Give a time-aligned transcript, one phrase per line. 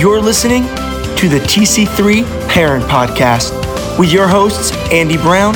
[0.00, 0.62] You're listening
[1.16, 3.52] to the TC3 Parent Podcast
[3.98, 5.54] with your hosts, Andy Brown,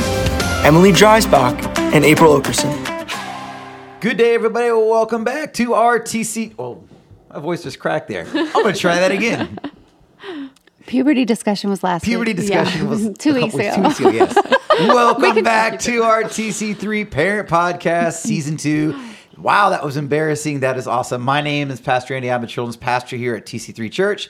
[0.63, 2.71] Emily Dreisbach, and April Okerson.
[4.01, 4.69] Good day, everybody.
[4.69, 6.53] Welcome back to our TC.
[6.59, 6.83] Oh,
[7.33, 8.27] my voice just cracked there.
[8.27, 9.57] I'm going to try that again.
[10.85, 12.37] Puberty discussion was last Puberty week.
[12.37, 12.87] discussion Yeah.
[12.87, 13.73] was two weeks ago.
[13.75, 14.37] Two weeks ago, yes.
[14.79, 18.95] Welcome can back to our TC3 Parent Podcast, Season 2.
[19.37, 20.59] Wow, that was embarrassing.
[20.59, 21.23] That is awesome.
[21.23, 22.31] My name is Pastor Andy.
[22.31, 24.29] I'm a children's pastor here at TC3 Church.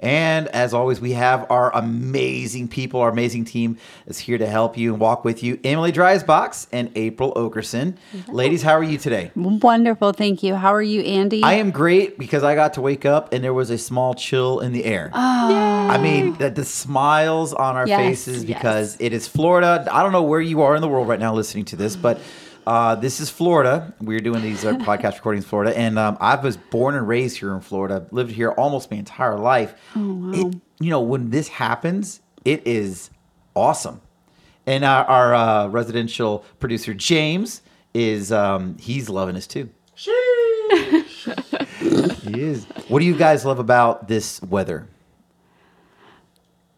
[0.00, 4.76] And as always, we have our amazing people, our amazing team is here to help
[4.76, 5.60] you and walk with you.
[5.62, 7.96] Emily Dreisbach and April Okerson.
[8.28, 9.30] Ladies, how are you today?
[9.36, 10.54] Wonderful, thank you.
[10.54, 11.42] How are you, Andy?
[11.42, 14.60] I am great because I got to wake up and there was a small chill
[14.60, 15.10] in the air.
[15.12, 15.88] Oh.
[15.90, 19.86] I mean, that the smiles on our Yes, faces because it is Florida.
[19.90, 22.20] I don't know where you are in the world right now listening to this, but
[22.70, 23.92] uh, this is Florida.
[24.00, 27.38] We're doing these uh, podcast recordings in Florida, and um, I was born and raised
[27.38, 28.06] here in Florida.
[28.12, 29.74] Lived here almost my entire life.
[29.96, 33.10] Oh It, you know, when this happens, it is
[33.56, 34.00] awesome.
[34.66, 37.62] And our, our uh, residential producer James
[37.92, 39.68] is um, he's loving us too.
[39.96, 40.12] he
[42.40, 42.66] is.
[42.86, 44.86] What do you guys love about this weather?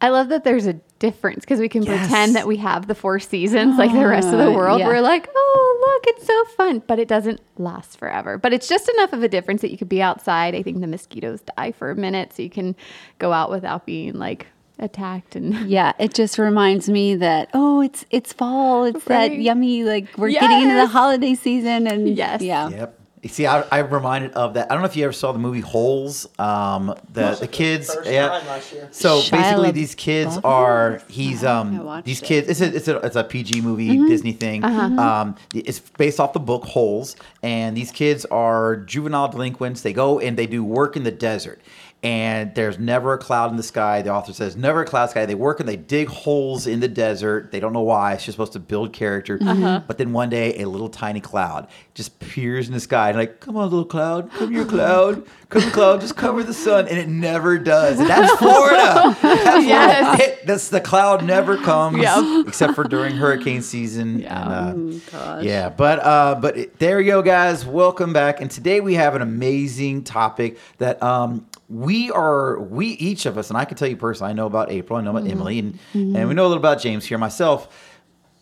[0.00, 1.98] I love that there's a difference because we can Yes.
[2.06, 4.78] pretend that we have the four seasons like the rest of the Ah, world.
[4.81, 4.86] yeah.
[4.86, 8.39] We're like, oh, look, it's so fun, but it doesn't last forever.
[8.39, 10.55] But it's just enough of a difference that you could be outside.
[10.55, 12.77] I think the mosquitoes die for a minute, so you can
[13.19, 14.47] go out without being like
[14.78, 18.84] attacked and yeah, it just reminds me that oh, it's it's fall.
[18.84, 22.41] It's that yummy like we're getting into the holiday season and Yes.
[22.42, 22.69] yeah.
[22.70, 22.98] Yep.
[23.22, 24.68] You see, I, I'm reminded of that.
[24.68, 26.28] I don't know if you ever saw the movie Holes.
[26.40, 28.26] Um, the the kids, First yeah.
[28.28, 28.88] time last year.
[28.90, 29.74] So Shia basically, LaBeouf.
[29.74, 31.00] these kids are.
[31.08, 31.84] He's I um.
[31.84, 32.24] watched These it.
[32.24, 32.48] kids.
[32.48, 34.64] It's a it's a it's a PG movie Disney thing.
[34.64, 39.82] Um, it's based off the book Holes, and these kids are juvenile delinquents.
[39.82, 41.60] They go and they do work in the desert.
[42.05, 44.03] And there's never a cloud in the sky.
[44.03, 45.25] The author says never a cloud sky.
[45.25, 47.53] They work and they dig holes in the desert.
[47.53, 48.14] They don't know why.
[48.14, 49.39] It's just supposed to build character.
[49.39, 53.11] But then one day, a little tiny cloud just peers in the sky.
[53.11, 56.55] And like, come on, little cloud, come here, cloud, come here, cloud, just cover the
[56.55, 56.89] sun.
[56.89, 58.01] And it never does.
[58.01, 59.17] And that's Florida.
[59.23, 59.98] That's Yes.
[60.07, 60.24] Florida.
[60.24, 62.48] It, that's the cloud never comes Yep.
[62.48, 64.20] except for during hurricane season.
[64.20, 64.70] Yeah.
[64.70, 67.64] And, uh, yeah, but uh, but it- there you go, guys.
[67.64, 68.41] Welcome back.
[68.41, 73.48] And today we have an amazing topic that um, we are we each of us,
[73.48, 75.33] and I can tell you personally, I know about April, I know about mm-hmm.
[75.33, 76.16] Emily, and mm-hmm.
[76.16, 77.88] and we know a little about James here, myself.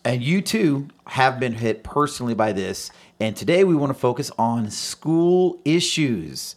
[0.02, 2.90] And you too have been hit personally by this.
[3.20, 6.56] And today we want to focus on school issues.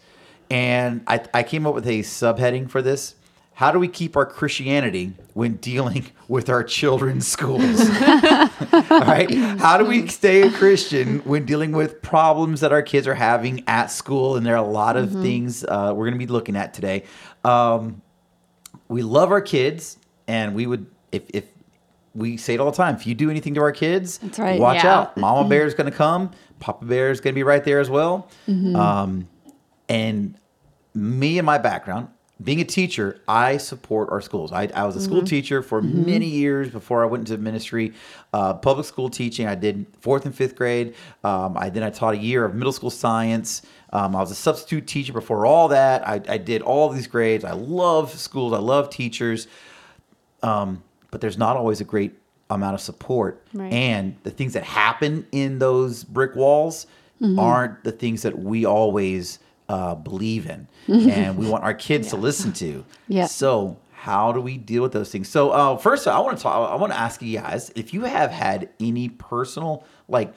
[0.50, 3.16] And I, I came up with a subheading for this.
[3.56, 7.80] How do we keep our Christianity when dealing with our children's schools?
[7.90, 9.31] All right.
[9.59, 13.63] How do we stay a Christian when dealing with problems that our kids are having
[13.68, 14.36] at school?
[14.36, 17.03] And there are a lot of things uh, we're going to be looking at today.
[17.44, 18.02] Um,
[18.88, 19.97] we love our kids,
[20.28, 21.46] and we would if if
[22.16, 22.96] we say it all the time.
[22.96, 24.59] If you do anything to our kids, right.
[24.59, 25.00] watch Yeah.
[25.00, 25.18] out.
[25.18, 26.31] Mama Bear is going to come.
[26.59, 28.30] Papa Bear is going to be right there as well.
[28.47, 29.28] Um,
[29.90, 30.36] and
[30.94, 32.08] me and my background,
[32.44, 34.52] being a teacher, I support our schools.
[34.52, 37.94] I, I was a school teacher for many years before I went into ministry.
[38.34, 40.96] Uh, public school teaching, I did fourth and fifth grade.
[41.24, 43.62] Um, I then I taught a year of middle school science.
[43.92, 46.08] Um, I was a substitute teacher before all that.
[46.08, 47.46] I, I did all these grades.
[47.46, 48.54] I love schools.
[48.54, 49.48] I love teachers.
[50.42, 52.14] Um, but there's not always a great
[52.50, 53.46] amount of support.
[53.54, 53.72] Right.
[53.72, 56.88] And the things that happen in those brick walls
[57.40, 59.40] aren't the things that we always
[59.73, 62.85] uh, believe in and we want our kids to listen to.
[63.07, 63.25] Yeah.
[63.25, 65.29] So how do we deal with those things?
[65.29, 66.69] So uh, first, I want to talk.
[66.72, 70.33] I want to ask you guys if you have had any personal like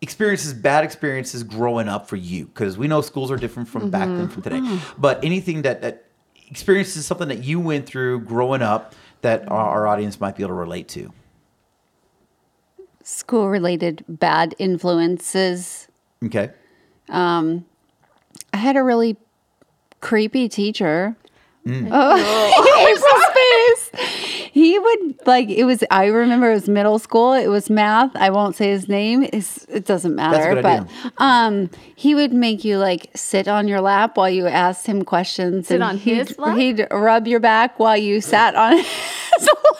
[0.00, 4.08] experiences, bad experiences growing up for you, because we know schools are different from back
[4.08, 4.60] then from today.
[4.96, 6.04] But anything that that
[6.50, 10.50] experiences something that you went through growing up that our, our audience might be able
[10.50, 11.12] to relate to.
[13.02, 15.88] School related bad influences.
[16.24, 16.50] Okay.
[17.08, 17.64] I
[18.58, 19.16] had a really
[20.00, 21.16] creepy teacher.
[21.66, 21.88] Mm.
[21.90, 22.88] Oh,
[23.90, 24.50] April's face.
[24.52, 25.84] He would like it was.
[25.90, 27.34] I remember it was middle school.
[27.34, 28.14] It was math.
[28.16, 29.28] I won't say his name.
[29.32, 30.62] It's, it doesn't matter.
[30.62, 31.12] but idea.
[31.18, 35.68] um, he would make you like sit on your lap while you asked him questions.
[35.68, 36.56] Sit and on he'd, his lap?
[36.56, 38.86] He'd rub your back while you sat on his
[39.42, 39.77] lap.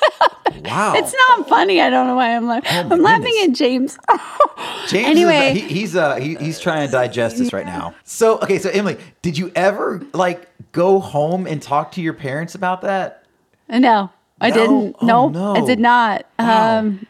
[0.65, 0.94] Wow.
[0.97, 1.81] It's not funny.
[1.81, 2.70] I don't know why I'm laughing.
[2.73, 3.97] Oh, I'm laughing at James.
[4.88, 5.53] James Anyway.
[5.53, 7.94] is, he, he's uh he, he's trying to digest this right now.
[8.05, 12.55] So okay, so Emily, did you ever like go home and talk to your parents
[12.55, 13.25] about that?
[13.69, 14.11] no,
[14.41, 14.55] I No?
[14.55, 14.97] didn't.
[15.00, 15.55] Oh, no, no.
[15.55, 16.26] I did not.
[16.38, 16.79] Wow.
[16.79, 17.06] Um,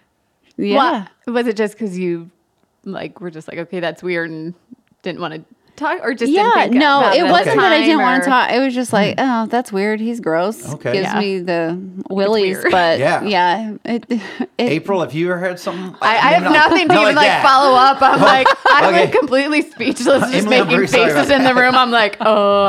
[0.57, 1.07] yeah.
[1.25, 1.35] What?
[1.35, 2.31] Was it just because you
[2.85, 4.55] like were just like, okay, that's weird and
[5.03, 5.45] didn't want to
[5.79, 7.99] talk or just yeah, didn't think no, about it at wasn't the that I didn't
[7.99, 8.51] time, want to talk.
[8.51, 10.01] It was just like, oh, that's weird.
[10.01, 10.75] He's gross.
[10.75, 10.93] Okay.
[10.93, 11.21] Gives Yeah.
[11.21, 13.23] me the willies, but Yeah.
[13.23, 14.21] yeah, it, it,
[14.59, 15.95] April, have you ever had something?
[16.03, 17.43] I, I have not- nothing to even like, that.
[17.45, 17.99] follow up.
[18.03, 19.05] I'm like, I'm Okay.
[19.05, 21.75] like completely speechless, just Emily, making very faces in the room.
[21.75, 22.25] I'm like, oh,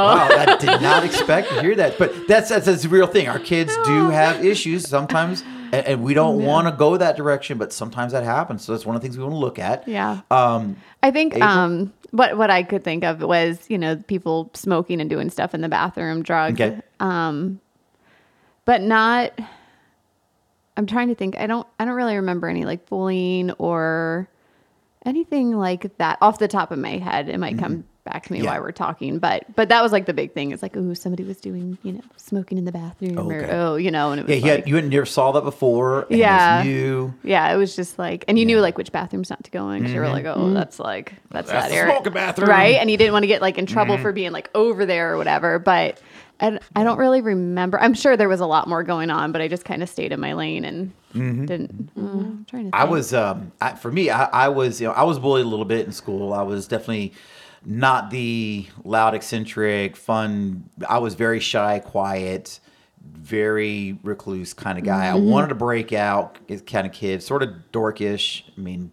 [0.06, 1.98] Wow, I did not expect to hear that.
[1.98, 3.28] But that's that's, that's a real thing.
[3.28, 5.42] Our kids do have issues sometimes,
[5.72, 8.64] and, and we don't want to go that direction, but sometimes that happens.
[8.66, 9.88] So that's one of the things we want to look at.
[9.88, 10.22] Yeah.
[10.32, 11.50] Um, I think April?
[11.50, 15.54] um, what what I could think of was you know people smoking and doing stuff
[15.54, 16.82] in the bathroom, drugs, Okay.
[17.00, 17.60] um,
[18.66, 19.38] but not.
[20.78, 21.38] I'm trying to think.
[21.38, 21.68] I don't.
[21.80, 24.30] I don't really remember any like bullying or
[25.06, 27.30] anything like that off the top of my head.
[27.30, 28.46] It might come back to me Mm-hmm.
[28.46, 28.52] Yeah.
[28.54, 30.52] while we're talking, but but that was like the big thing.
[30.52, 33.36] It's like, oh, somebody was doing you know smoking in the bathroom, Okay.
[33.36, 35.32] or oh, you know, and it was yeah, you, like, had, you had never saw
[35.34, 36.04] that before.
[36.10, 36.64] And Yeah.
[36.64, 39.70] It yeah, it was just like, and you knew like which bathrooms not to go
[39.72, 41.58] in because you were like, oh, that's like that's, Mm-hmm.
[41.60, 42.48] That's that area, smoking bathroom.
[42.50, 42.58] Mm-hmm.
[42.58, 42.76] right?
[42.76, 45.18] And you didn't want to get like in trouble for being like over there or
[45.18, 45.60] whatever.
[45.60, 46.02] But
[46.42, 47.80] I, I don't really remember.
[47.80, 50.12] I'm sure there was a lot more going on, but I just kind of stayed
[50.12, 51.90] in my lane and didn't.
[51.98, 52.72] uh, I'm trying to.
[52.72, 52.82] Mm-hmm.
[52.82, 55.50] I was, um, I, for me, I, I was, you know, I was bullied a
[55.50, 56.34] little bit in school.
[56.34, 57.14] I was definitely
[57.66, 60.70] not the loud, eccentric, fun.
[60.88, 62.60] I was very shy, quiet,
[63.02, 65.08] very recluse kind of guy.
[65.08, 68.44] I wanted to break out, as kind of kid, sort of dorkish.
[68.58, 68.92] I mean,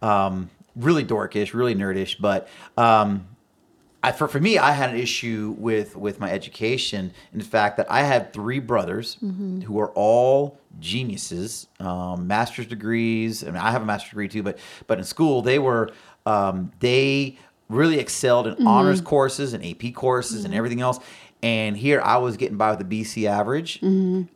[0.00, 2.48] um, really dorkish, really nerdish, but.
[2.76, 3.26] Um,
[4.02, 7.76] I, for, for me, I had an issue with with my education in the fact
[7.78, 13.42] that I had three brothers who were all geniuses, um, master's degrees.
[13.42, 15.90] I mean, I have a master's degree too, but but in school they were
[16.26, 21.00] um, they really excelled in honors courses and AP courses and everything else.
[21.42, 23.80] And here I was getting by with a BC average.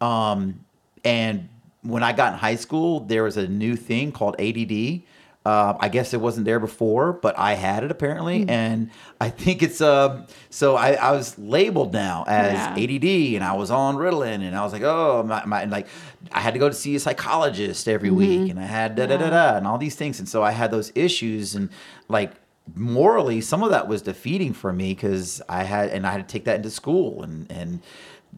[0.00, 0.65] Um,
[1.05, 1.49] and
[1.82, 5.03] when I got in high school, there was a new thing called ADD.
[5.44, 8.91] Uh, I guess it wasn't there before, but I had it apparently, and
[9.21, 10.25] I think it's uh.
[10.50, 12.75] So I, I was labeled now as Yeah.
[12.97, 15.89] ADD, and I was on Ritalin, and I was like, oh, my, my like
[16.31, 19.17] I had to go to see a psychologist every week, and I had da da
[19.17, 21.71] da da, and all these things, and so I had those issues, and
[22.09, 22.31] like
[22.77, 26.33] morally, some of that was defeating for me because I had and I had to
[26.33, 27.81] take that into school, and and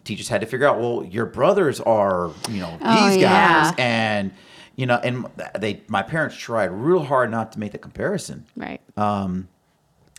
[0.05, 3.63] teachers had to figure out, well, your brothers are, you know, Oh, these yeah.
[3.65, 4.33] guys, and
[4.77, 5.27] you know, and
[5.59, 8.81] they, my parents tried real hard not to make the comparison, right.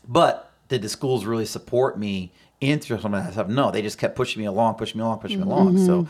[0.08, 2.32] but did the schools really support me
[2.62, 3.48] into some of that stuff?
[3.48, 5.78] No, they just kept pushing me along, pushing me along, pushing me along.
[5.86, 6.08] So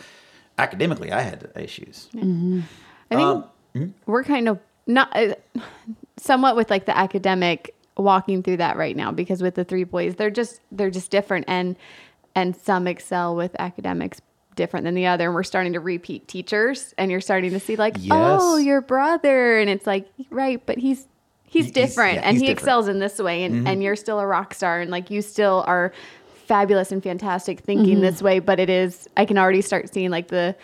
[0.57, 2.09] academically, I had issues.
[2.15, 3.88] I think Um, hmm?
[4.06, 5.36] we're kind of not uh,
[6.18, 10.15] somewhat with like the academic walking through that right now because with the three boys
[10.15, 11.77] they're just they're just different and
[12.36, 14.21] and some excel with academics
[14.55, 17.75] different than the other and we're starting to repeat teachers and you're starting to see
[17.75, 21.07] like oh your brother and it's like right but he's
[21.45, 22.59] he's He- he's- different yeah, and he's he different.
[22.59, 23.67] excels in this way and, mm-hmm.
[23.67, 25.93] and you're still a rock star and like you still are
[26.45, 28.01] fabulous and fantastic thinking mm-hmm.
[28.01, 30.55] this way but it is i can already start seeing like the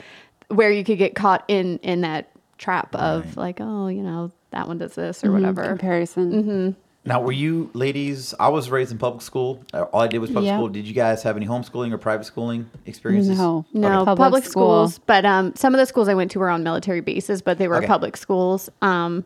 [0.49, 4.67] where you could get caught in in that trap of like oh you know that
[4.67, 5.35] one does this or mm-hmm.
[5.35, 5.63] whatever.
[5.63, 6.75] Comparison.
[7.03, 8.35] Now, were you ladies?
[8.39, 9.63] I was raised in public school.
[9.73, 10.57] Uh, All I did was public Yeah.
[10.57, 10.67] school.
[10.69, 13.39] Did you guys have any homeschooling or private schooling experiences?
[13.39, 13.65] No.
[13.73, 14.05] no Okay.
[14.05, 17.01] public, Public schools but um some of the schools i went to were on military
[17.01, 17.87] bases but they were Okay.
[17.87, 19.25] public schools um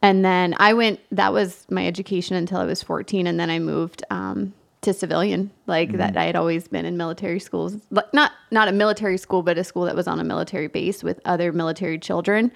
[0.00, 3.58] and then i went that was my education until i was 14 and then i
[3.58, 8.30] moved um to civilian like that i had always been in military schools like not
[8.52, 11.52] not a military school but a school that was on a military base with other
[11.52, 12.52] military children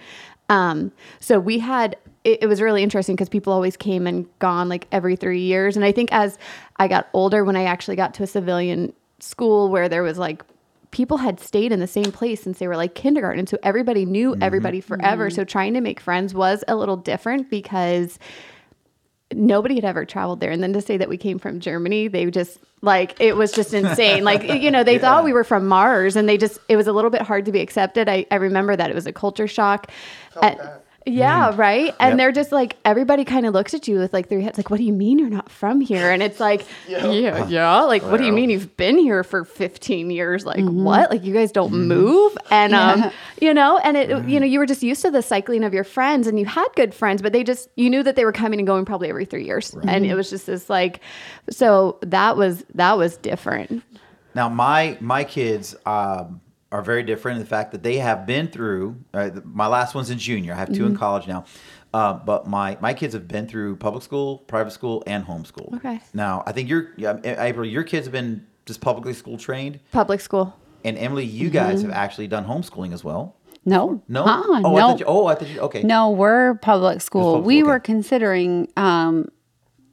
[0.49, 4.69] um so we had it, it was really interesting because people always came and gone
[4.69, 6.39] like every three years and i think as
[6.77, 10.43] i got older when i actually got to a civilian school where there was like
[10.93, 13.47] people had stayed in the same place since they were like kindergarten.
[13.47, 14.43] So everybody knew mm-hmm.
[14.43, 15.29] everybody forever.
[15.29, 15.35] Mm-hmm.
[15.35, 18.19] So trying to make friends was a little different because
[19.35, 20.51] nobody had ever traveled there.
[20.51, 23.73] And then to say that we came from Germany, they just like it was just
[23.73, 24.23] insane.
[24.23, 26.93] like, you know, they thought we were from Mars and they just it was a
[26.93, 28.09] little bit hard to be accepted.
[28.09, 29.91] I, I remember that it was a culture shock.
[30.43, 30.61] And-
[31.07, 31.95] yeah, right.
[32.01, 32.19] And Yep.
[32.19, 34.79] they're just like everybody kind of looks at you with like three heads like, "What
[34.79, 37.81] do you mean you're not from here?" And it's like, yeah, yeah.
[37.83, 40.45] Like, what do you mean you've been here for 15 years?
[40.47, 41.11] Like, what?
[41.11, 42.37] Like, you guys don't move?
[42.51, 45.65] And um, you know, and it, you know, you were just used to the cycling
[45.65, 48.25] of your friends, and you had good friends, but they just you knew that they
[48.25, 51.01] were coming and going probably every three years, and it was just this like,
[51.51, 53.83] so that was that was different.
[54.35, 56.41] Now, my my kids um,
[56.73, 58.97] are very different in the fact that they have been through.
[59.15, 60.53] Uh, my last one's in junior.
[60.55, 60.87] I have 2 Mm-hmm.
[60.93, 61.45] in college now,
[61.95, 65.75] uh, but my my kids have been through public school, private school, and homeschool.
[65.77, 66.01] Okay.
[66.15, 70.21] Now, I think your yeah, April, your kids have been just publicly school trained, Public
[70.21, 70.55] school.
[70.85, 73.37] and Emily, you guys have actually done homeschooling as well.
[73.65, 74.25] No, No.
[74.25, 74.77] Uh-uh, oh, I no.
[74.89, 75.61] thought you, oh, I thought you.
[75.61, 75.83] Okay.
[75.85, 77.35] No, we're public school.
[77.35, 79.29] public we school, were considering um,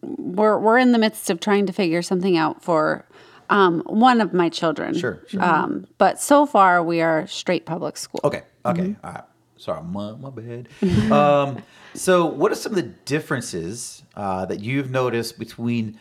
[0.01, 3.05] we're we're in the midst of trying to figure something out for
[3.49, 4.93] um, one of my children.
[4.97, 5.43] Sure, sure.
[5.43, 8.21] Um, but so far we are straight public school.
[8.23, 8.43] Okay.
[8.65, 8.95] Okay.
[9.03, 9.23] All right.
[9.57, 10.69] Sorry, my, my bad.
[11.11, 11.61] um,
[11.93, 15.99] so, what are some of the differences uh, that you've noticed between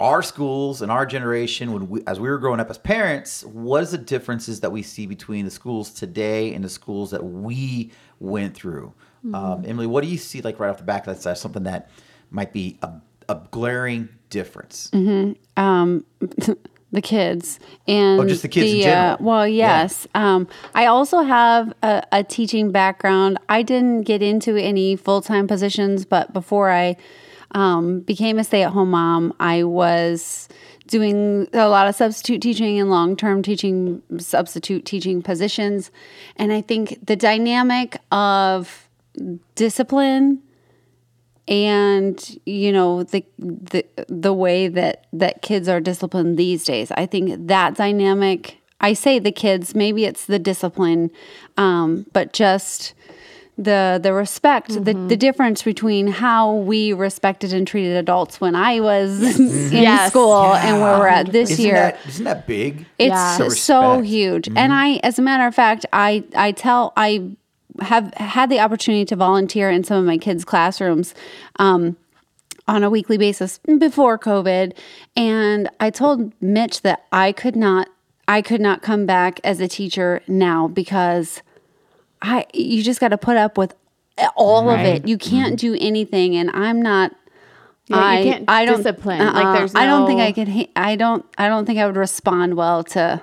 [0.00, 3.44] our schools and our generation when we, as we were growing up as parents?
[3.44, 7.22] What is the differences that we see between the schools today and the schools that
[7.22, 8.92] we went through?
[9.32, 11.04] Um, Emily, what do you see like right off the back?
[11.04, 11.90] That's, that's something that
[12.30, 12.92] might be a,
[13.28, 14.90] a glaring difference.
[16.96, 19.12] the kids and Oh, just the kids in general.
[19.12, 19.82] Uh, well, Yeah.
[19.82, 20.08] yes.
[20.14, 23.38] Um, I also have a, a teaching background.
[23.48, 26.96] I didn't get into any full time positions, but before I
[27.52, 30.48] um, became a stay at home mom, I was
[30.88, 35.90] doing a lot of substitute teaching and long term teaching, substitute teaching positions.
[36.36, 38.88] And I think the dynamic of
[39.54, 40.42] discipline
[41.48, 47.06] and you know the the the way that that kids are disciplined these days i
[47.06, 51.10] think that dynamic i say the kids maybe it's the discipline
[51.56, 52.94] um, but just
[53.58, 55.08] the the respect the, mm-hmm.
[55.08, 59.76] the difference between how we respected and treated adults when i was in mm-hmm.
[59.76, 60.10] Yes.
[60.10, 62.86] school and where we're at this isn't year That, isn't that big?
[62.98, 63.38] it's Yeah.
[63.38, 64.06] The so respect.
[64.06, 64.48] huge.
[64.48, 64.72] And mm-hmm.
[64.72, 67.36] I, as a matter of fact, I, I tell, I
[67.80, 71.14] have had the opportunity to volunteer in some of my kids' classrooms.
[71.58, 71.96] Um,
[72.68, 74.76] on a weekly basis before COVID.
[75.14, 77.88] And I told Mitch that I could not
[78.28, 81.42] I could not come back as a teacher now because
[82.20, 83.74] I you just got to put up with
[84.34, 85.06] all of it.
[85.06, 87.12] You can't do anything and I'm not
[87.86, 89.18] Yeah, you I, can't I don't discipline.
[89.20, 89.52] Like, uh-uh.
[89.52, 92.56] there's I don't think I could ha- I don't I don't think I would respond
[92.56, 93.22] well to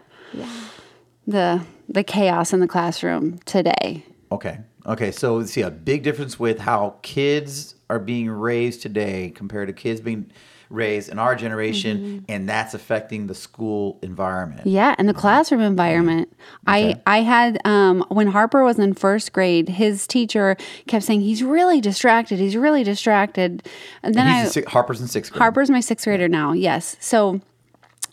[1.27, 4.05] the the chaos in the classroom today.
[4.33, 4.59] Okay.
[4.85, 5.11] Okay.
[5.11, 10.01] So see a big difference with how kids are being raised today compared to kids
[10.01, 10.31] being
[10.69, 14.65] raised in our generation, and that's affecting the school environment.
[14.65, 16.29] Yeah, and the classroom environment.
[16.67, 16.95] Okay.
[17.05, 21.43] I I had um, when Harper was in first grade, his teacher kept saying he's
[21.43, 22.39] really distracted.
[22.39, 23.67] He's really distracted.
[24.01, 25.41] And then And I he's in si- Harper's in sixth grade.
[25.41, 26.53] Harper's my sixth grader now.
[26.53, 27.39] Yes, so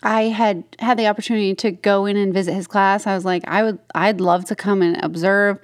[0.02, 3.06] I had had the opportunity to go in and visit his class.
[3.06, 5.58] I was like, I would, I'd love to come and observe.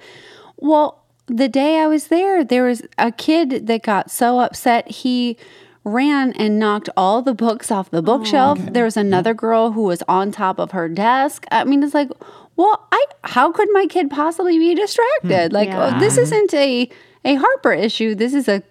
[0.57, 5.37] Well, the day I was there, there was a kid that got so upset he
[5.83, 8.59] ran and knocked all the books off the bookshelf.
[8.61, 11.45] There was another girl who was on top of her desk.
[11.51, 12.09] I mean, it's like,
[12.55, 15.53] well, I how could my kid possibly be distracted?
[15.53, 15.95] Like, Yeah.
[15.95, 16.89] oh, this isn't a
[17.25, 18.15] a Harper issue.
[18.15, 18.63] This is a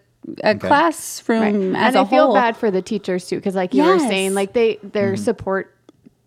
[0.42, 1.80] a classroom Right.
[1.88, 4.34] as and a I feel bad for the teachers too, because like you were saying,
[4.34, 5.22] like they their Mm-hmm.
[5.22, 5.72] support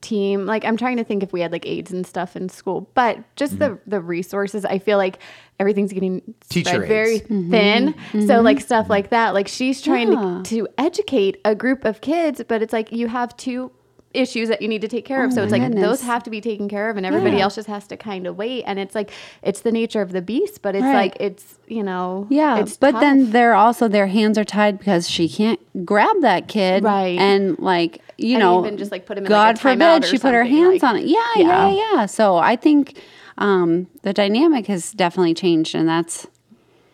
[0.02, 0.46] team.
[0.46, 3.18] Like I'm trying to think if we had like aides and stuff in school, but
[3.36, 4.66] just the the resources.
[4.66, 5.20] I feel like
[5.60, 6.32] everything's getting Mm-hmm.
[6.50, 7.28] Teacher spread very aides.
[7.28, 7.52] Mm-hmm.
[7.52, 8.28] thin.
[8.28, 9.34] So like stuff like that.
[9.34, 10.42] Like she's trying Yeah.
[10.44, 13.72] to, to educate a group of kids, but it's like you have two
[14.12, 15.32] issues that you need to take care of.
[15.32, 15.84] Oh so it's like goodness.
[15.84, 17.44] those have to be taken care of and everybody Yeah.
[17.44, 18.64] else just has to kind of wait.
[18.64, 19.12] And it's like
[19.44, 20.96] it's the nature of the beast, but it's Right.
[20.96, 23.02] like it's you know Yeah, it's but tough.
[23.02, 27.20] then they're also their hands are tied because she can't grab that kid, Right.
[27.20, 30.04] And like you And know, even just, like, put him in, God like, a forbid
[30.04, 31.06] or she put her hands like- on it.
[31.06, 31.70] Yeah, yeah, Yeah.
[31.70, 32.06] yeah, yeah.
[32.06, 33.02] So I think
[33.38, 36.28] um, the dynamic has definitely changed, and that's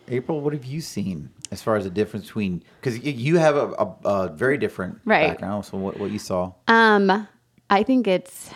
[0.08, 3.68] April, what have you seen as far as the difference between because you have a,
[3.72, 5.28] a, a very different Right.
[5.30, 5.64] background.
[5.64, 6.52] So what, what you saw?
[6.68, 7.26] Um,
[7.70, 8.50] I think it's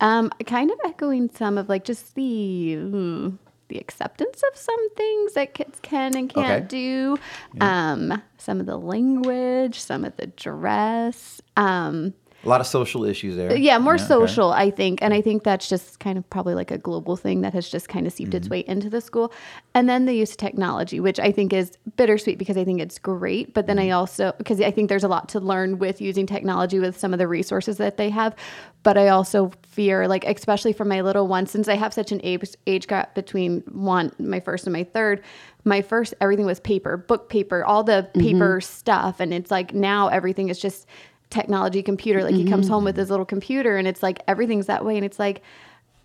[0.00, 3.38] um kind of echoing some of like just the mm,
[3.74, 6.66] the acceptance of some things that kids can and can't Okay.
[6.68, 7.18] do.
[7.60, 11.42] Um, some of the language, some of the dress.
[11.56, 12.14] Um,
[12.44, 13.56] A lot of social issues there.
[13.56, 14.04] yeah, more okay.
[14.04, 15.00] social, I think.
[15.02, 17.88] And I think that's just kind of probably like a global thing that has just
[17.88, 18.36] kind of seeped Mm-hmm.
[18.36, 19.32] its way into the school.
[19.74, 22.98] And then the use of technology, which I think is bittersweet because I think it's
[22.98, 23.54] great.
[23.54, 23.96] But then I Mm-hmm.
[23.96, 27.18] also, because I think there's a lot to learn with using technology with some of
[27.18, 28.34] the resources that they have.
[28.82, 32.20] But I also fear, like, especially for my little one, since I have such an
[32.22, 35.22] age, age gap between one, my first and my third,
[35.64, 39.20] my first, everything was paper, book paper, all the paper stuff.
[39.20, 40.86] And it's like now everything is just,
[41.34, 42.22] technology computer.
[42.22, 43.00] Like he comes home with mm-hmm.
[43.00, 44.96] his little computer and it's like everything's that way.
[44.96, 45.42] And it's like,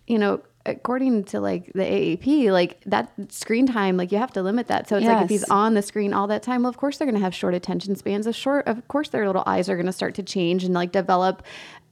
[0.06, 4.42] you know, according to like the AAP, like that screen time, like you have to
[4.42, 4.88] limit that.
[4.88, 7.06] So it's like if he's on the screen all that time, well, of course they're
[7.06, 8.26] going to have short attention spans.
[8.26, 10.92] Of short, of course their little eyes are going to start to change and like
[10.92, 11.44] develop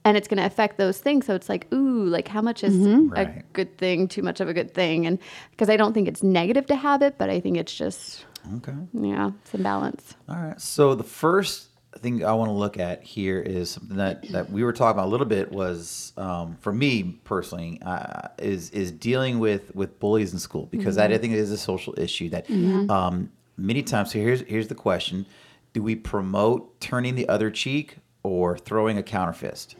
[0.05, 1.25] and it's going to affect those things.
[1.25, 3.13] So it's like, ooh, like how much is mm-hmm.
[3.13, 3.53] a Right.
[3.53, 5.05] good thing, too much of a good thing?
[5.05, 5.17] And
[5.51, 8.73] because I don't think it's negative to have it, but I think it's just, Okay.
[8.93, 10.15] yeah, it's imbalance.
[10.27, 10.59] All right.
[10.59, 14.63] So the first thing I want to look at here is something that, that we
[14.63, 19.39] were talking about a little bit was um, for me personally uh, is is dealing
[19.39, 22.47] with with bullies in school because that I think is a social issue that
[22.91, 24.11] um, many times.
[24.11, 25.25] So here's here's the question:
[25.73, 29.75] Do we promote turning the other cheek or throwing a counter fist?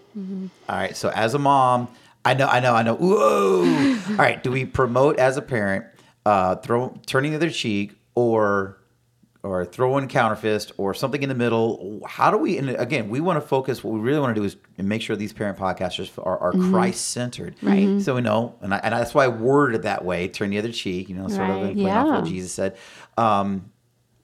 [0.68, 0.98] All right.
[0.98, 1.88] So as a mom,
[2.26, 2.96] I know, I know, I know.
[2.96, 4.00] Whoa!
[4.10, 4.42] All right.
[4.42, 5.86] Do we promote as a parent
[6.26, 8.78] uh, throw turning the other cheek or
[9.42, 12.02] or throwing counter fist or something in the middle?
[12.06, 12.58] How do we?
[12.58, 13.84] And again, we want to focus.
[13.84, 17.08] What we really want to do is make sure these parent podcasters are, are Christ
[17.08, 18.02] centered, Right.
[18.02, 20.58] So we know, and, I, and that's why I worded it that way: turn the
[20.58, 21.08] other cheek.
[21.10, 21.74] You know, sort of Right.
[21.74, 22.76] playing off what Jesus said.
[23.18, 23.72] Um,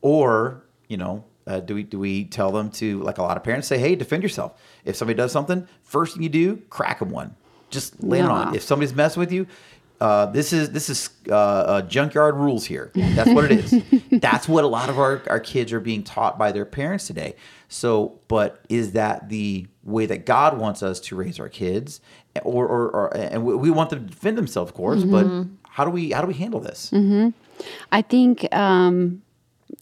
[0.02, 3.44] or you know, uh, do we do we tell them to like a lot of
[3.44, 4.60] parents say, hey, defend yourself.
[4.84, 7.36] If somebody does something, first thing you do, crack them one.
[7.70, 8.56] Just lay it on.
[8.56, 9.48] If somebody's messing with you.
[10.02, 12.92] Uh, this is this is uh, uh, junkyard rules here.
[12.96, 13.84] That's what it is.
[14.12, 17.36] That's what a lot of our, our kids are being taught by their parents today.
[17.70, 22.02] So, but is that the way that God wants us to raise our kids,
[22.44, 25.04] or or, or and we, we want them to defend themselves, of course.
[25.04, 25.26] But
[25.64, 26.92] how do we how do we handle this?
[27.92, 29.22] I think um,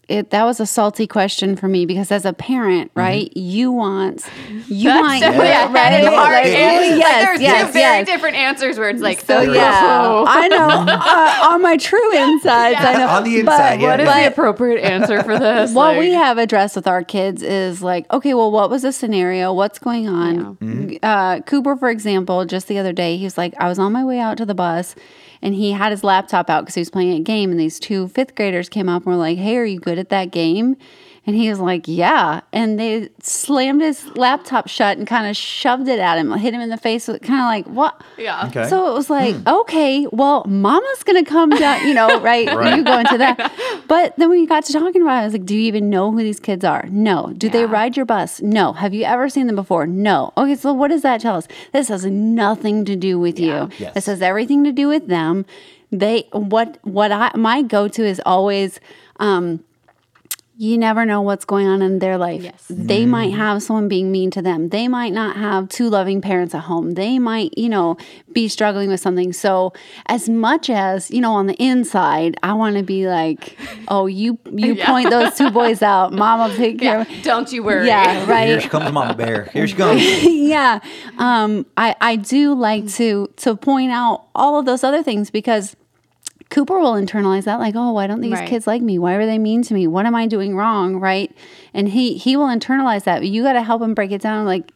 [0.08, 3.00] it that was a salty question for me because as a parent, Mm-hmm.
[3.00, 4.24] right, you want
[4.68, 6.14] you That's want definitely yeah, a head and right?
[6.14, 6.90] heart Like, answer.
[6.90, 8.06] Like, yes, there's yes, two very yes.
[8.06, 10.56] different answers where it's like, So oh, yeah, I know
[10.88, 14.20] uh, on my true insides, I know On the but- inside, yeah, What is yeah.
[14.22, 15.72] the appropriate answer for this?
[15.74, 18.92] what Like- we have addressed with our kids is like, okay, well, what was the
[18.92, 19.52] scenario?
[19.52, 20.56] What's going on?
[20.56, 20.96] Mm-hmm.
[21.02, 24.04] Uh, Cooper, for example, just the other day, he was like, I was on my
[24.04, 24.94] way out to the bus
[25.44, 27.50] and he had his laptop out because he was playing a game.
[27.50, 30.08] And these two fifth graders came up and were like, hey, are you good at
[30.08, 30.76] that game?
[31.26, 32.42] And he was like, yeah.
[32.52, 36.60] And they slammed his laptop shut and kind of shoved it at him, hit him
[36.60, 38.02] in the face, with kind of like, what?
[38.18, 38.46] Yeah.
[38.48, 38.68] Okay.
[38.68, 42.46] So it was like, okay, well, mama's going to come down, you know, right?
[42.46, 42.76] Right.
[42.76, 43.52] You go into that.
[43.86, 46.10] But then we got to talking about it, I was like, do you even know
[46.10, 46.86] who these kids are?
[46.90, 47.34] No.
[47.36, 48.40] Do they ride your bus?
[48.40, 48.72] No.
[48.72, 49.86] Have you ever seen them before?
[49.86, 50.32] No.
[50.38, 51.46] Okay, so what does that tell us?
[51.72, 53.68] This has nothing to do with you.
[53.78, 53.92] Yes.
[53.94, 55.44] This has everything to do with them.
[55.92, 58.80] They what what I my go to is always
[59.20, 59.62] um
[60.56, 62.42] you never know what's going on in their life.
[62.42, 62.64] Yes.
[62.70, 64.68] They might have someone being mean to them.
[64.68, 66.92] They might not have two loving parents at home.
[66.92, 67.96] They might, you know,
[68.32, 69.32] be struggling with something.
[69.32, 69.72] So,
[70.06, 73.56] as much as, you know, on the inside, I want to be like,
[73.88, 74.86] "Oh, you you Yeah.
[74.86, 76.12] point those two boys out.
[76.12, 77.16] Mom will take care Yeah.
[77.18, 77.22] of.
[77.22, 77.86] Don't you worry.
[77.86, 79.50] Yeah, Here right she comes, Mama Bear.
[79.52, 80.02] Here she comes.
[80.24, 80.78] yeah
[81.18, 85.74] um i i do like to to point out all of those other things because
[86.54, 88.48] cooper will internalize that like oh why don't these Right.
[88.48, 88.98] kids like me?
[88.98, 89.86] Why are they mean to me?
[89.86, 90.96] What am i doing wrong?
[90.96, 91.30] Right?
[91.74, 93.18] And he he will internalize that.
[93.20, 94.70] But you got to help him break it down like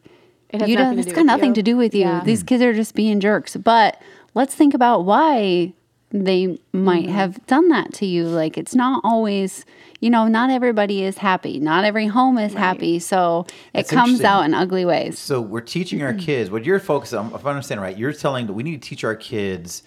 [0.49, 1.55] It has you don't to it's do got with nothing you.
[1.55, 2.01] to do with you.
[2.01, 2.21] Yeah.
[2.23, 3.55] these kids are just being jerks.
[3.55, 3.99] But
[4.35, 5.73] let's think about why
[6.11, 7.13] they might Mm-hmm.
[7.13, 8.25] have done that to you.
[8.25, 9.63] Like it's not always
[10.01, 11.59] you know not everybody is happy.
[11.59, 12.99] Not every home is happy.
[12.99, 15.19] So it comes out in ugly ways.
[15.19, 16.49] So we're teaching our kids.
[16.49, 19.03] What you're focusing on, if I understand right, you're telling that we need to teach
[19.03, 19.83] our kids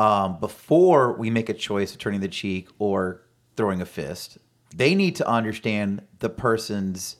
[0.00, 3.20] um, before we make a choice of turning the cheek or
[3.56, 4.38] throwing a fist.
[4.74, 7.16] They need to understand the person's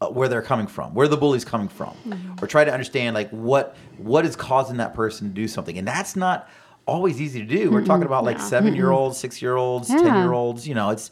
[0.00, 1.94] uh, where they're coming from, where the bully's coming from,
[2.42, 5.86] or try to understand like what what is causing that person to do something, and
[5.86, 6.48] that's not
[6.86, 7.70] always easy to do.
[7.70, 10.18] We're talking about like seven year olds, six year olds, ten Yeah.
[10.22, 10.66] year olds.
[10.66, 11.10] You know, it's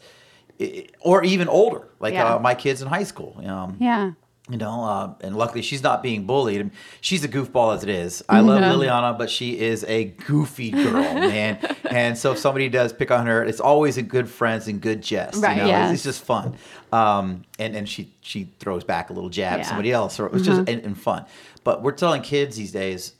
[0.59, 2.35] it, or even older, like Yeah.
[2.35, 3.39] uh, my kids in high school.
[3.45, 4.11] Um, yeah
[4.49, 6.69] you know, uh, and luckily she's not being bullied.
[6.99, 8.21] She's a goofball as it is.
[8.27, 11.59] I love Liliana, but she is a goofy girl, man.
[11.89, 15.01] and so if somebody does pick on her, it's always in good friends and good
[15.01, 15.41] jest.
[15.41, 15.55] Right.
[15.55, 15.67] You know?
[15.69, 15.91] Yes.
[15.91, 16.57] It's, it's just fun.
[16.91, 19.59] Um, and and she she throws back a little jab Yeah.
[19.61, 21.25] at somebody else, or it was just and, and fun.
[21.63, 23.13] But we're telling kids these days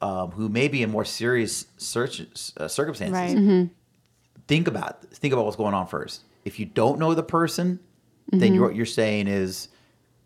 [0.00, 2.22] um, who may be in more serious search,
[2.56, 3.68] uh, circumstances Right.
[4.48, 6.22] think about think about what's going on first.
[6.46, 7.80] If you don't know the person,
[8.32, 8.62] then Mm-hmm.
[8.62, 9.68] what you're saying is,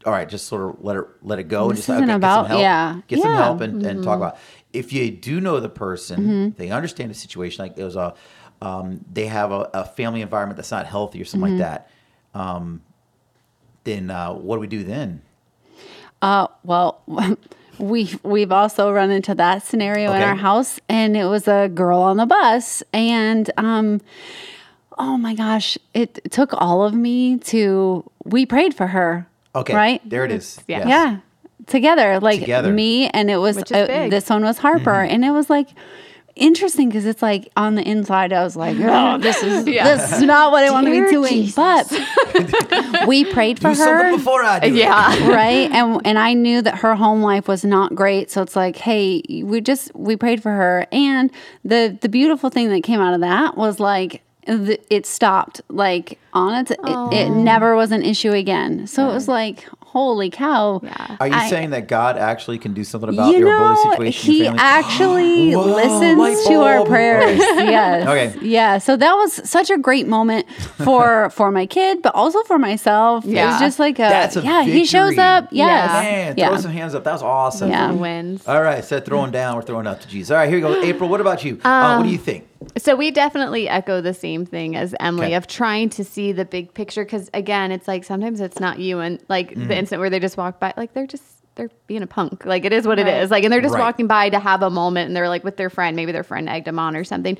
[0.04, 2.42] all right, just sort of let it let it go and just isn't okay, about-
[2.42, 3.00] get some help, yeah.
[3.08, 3.36] get some Yeah.
[3.36, 3.42] Mm-hmm.
[3.44, 4.36] help and, and talk about.
[4.72, 7.64] If you do know the person, they understand the situation.
[7.64, 8.14] Like it was a,
[8.60, 11.60] um, they have a, a family environment that's not healthy or something Mm-hmm.
[11.60, 11.84] like
[12.34, 12.38] that.
[12.38, 12.82] Um,
[13.84, 15.22] then uh, what do we do then?
[16.22, 17.02] Uh, well,
[17.78, 22.00] we've we've also run into that scenario in our house, and it was a girl
[22.00, 24.00] on the bus, and um,
[24.98, 28.10] oh my gosh, it took all of me to.
[28.24, 29.28] We prayed for her.
[29.54, 30.00] Okay, right.
[30.08, 30.60] there it is.
[30.66, 30.78] Yeah.
[30.78, 30.88] Yes.
[30.88, 31.16] Yeah,
[31.66, 32.72] together, like Together.
[32.72, 35.14] me, and it was uh, this one was Harper, Mm-hmm.
[35.14, 35.68] and it was like
[36.36, 39.96] interesting because it's like on the inside, I was like, oh, this is Yeah.
[39.96, 41.54] this is not what I want to be doing, Jesus.
[41.54, 44.66] but we prayed for Do her before I do.
[44.66, 44.74] it.
[44.74, 45.28] Yeah.
[45.28, 48.74] right and and i knew that her home life was not great so it's like
[48.76, 51.30] hey we just we prayed for her and
[51.64, 56.18] the the beautiful thing that came out of that was like th- it stopped like
[56.32, 56.78] on its it,
[57.12, 60.80] it never was an issue again so it was like holy cow.
[60.82, 61.16] Yeah.
[61.20, 63.90] Are you I- saying that God actually can do something about you your know, bully
[63.92, 64.32] situation?
[64.32, 67.38] he your actually Whoa, listens to our prayers.
[67.38, 68.04] yes.
[68.04, 68.44] Okay.
[68.44, 68.78] Yeah.
[68.78, 73.24] So that was such a great moment for for my kid, but also for myself.
[73.24, 74.64] It was just like a, That's a yeah.
[74.64, 75.48] He shows up.
[75.52, 75.88] Yes.
[76.02, 76.48] Man, yeah.
[76.48, 77.04] throw some hands up.
[77.04, 77.70] That was awesome.
[77.70, 77.92] Yeah.
[77.92, 78.46] Wins.
[78.48, 80.32] All right, so throwing down, we're throwing up to Jesus.
[80.32, 80.82] All right, here we go.
[80.82, 81.60] April, what about you?
[81.62, 82.48] uh, what do you think?
[82.76, 85.34] So we definitely echo the same thing as Emily Okay.
[85.34, 89.00] of trying to see the big picture because again, it's like sometimes it's not you
[89.00, 89.68] and like Mm-hmm.
[89.68, 91.24] the instant where they just walk by, like they're just
[91.56, 92.44] they're being a punk.
[92.44, 93.22] Like it is what it Right.
[93.22, 93.30] is.
[93.30, 93.80] Like and they're just Right.
[93.80, 96.48] walking by to have a moment and they're like with their friend, maybe their friend
[96.48, 97.38] egged them on or something.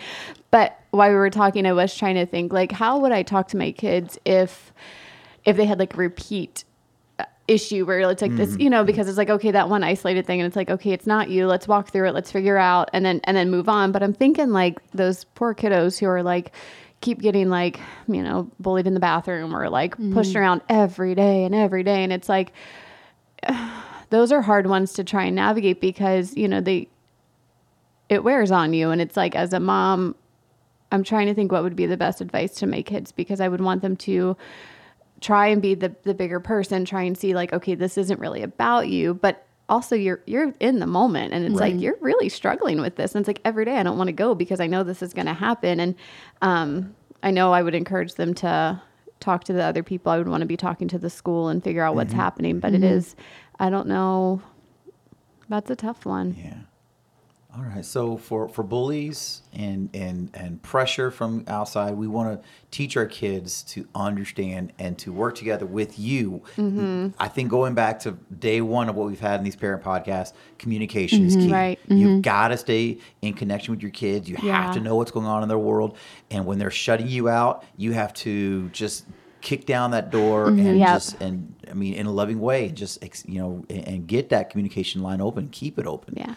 [0.52, 3.48] But while we were talking, I was trying to think like how would I talk
[3.48, 4.72] to my kids if
[5.44, 6.64] if they had like a repeat
[7.46, 8.60] issue where it's like this, mm-hmm.
[8.60, 11.06] you know, because it's like okay, that one isolated thing, and it's like okay, it's
[11.06, 11.46] not you.
[11.46, 12.14] Let's walk through it.
[12.14, 13.92] Let's figure out, and then and then move on.
[13.92, 16.52] But I'm thinking like those poor kiddos who are like
[17.00, 20.38] keep getting like you know bullied in the bathroom or like pushed mm-hmm.
[20.38, 22.52] around every day and every day, and it's like
[24.10, 26.88] those are hard ones to try and navigate because you know they
[28.08, 30.14] it wears on you, and it's like as a mom.
[30.92, 33.48] I'm trying to think what would be the best advice to my kids because I
[33.48, 34.36] would want them to
[35.24, 38.42] try and be the the bigger person, try and see like, okay, this isn't really
[38.42, 42.78] about you, but also you're you're in the moment and it's like you're really struggling
[42.78, 43.14] with this.
[43.14, 45.14] And it's like every day I don't want to go because I know this is
[45.14, 45.80] gonna happen.
[45.80, 45.94] And
[46.42, 48.82] um I know I would encourage them to
[49.20, 50.12] talk to the other people.
[50.12, 52.60] I would want to be talking to the school and figure out what's happening.
[52.60, 53.16] But it is
[53.58, 54.42] I don't know.
[55.48, 56.36] That's a tough one.
[56.38, 56.58] Yeah.
[57.56, 57.84] All right.
[57.84, 63.06] So for for bullies and and and pressure from outside, we want to teach our
[63.06, 66.42] kids to understand and to work together with you.
[66.56, 67.08] Mm-hmm.
[67.16, 70.32] I think going back to day one of what we've had in these parent podcasts,
[70.58, 71.42] communication is key.
[71.42, 71.78] Mm-hmm, right.
[71.84, 71.96] Mm-hmm.
[71.96, 74.28] You've got to stay in connection with your kids.
[74.28, 74.62] You Yeah.
[74.64, 75.96] have to know what's going on in their world,
[76.32, 79.04] and when they're shutting you out, you have to just
[79.42, 80.88] kick down that door and Yep.
[80.88, 84.30] just and I mean in a loving way, and just you know and, and get
[84.30, 86.14] that communication line open, keep it open.
[86.16, 86.34] Yeah.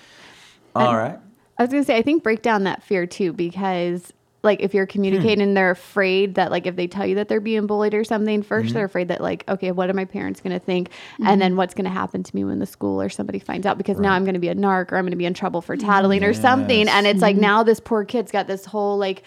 [0.85, 1.19] All right.
[1.57, 4.13] I was gonna say, I think break down that fear too, because
[4.43, 4.91] like if you're hmm.
[4.91, 8.03] communicating and they're afraid that like if they tell you that they're being bullied or
[8.03, 8.85] something, 1st they they're mm-hmm.
[8.85, 10.89] afraid that like, okay, what are my parents gonna think?
[11.23, 11.57] And then mm-hmm.
[11.57, 14.25] what's gonna happen to me when the school or somebody finds out because now I'm
[14.25, 15.87] gonna be a narc or I'm gonna be in trouble for mm-hmm.
[15.87, 16.87] tattling or something.
[16.87, 19.23] And it's like now this poor kid's got this whole like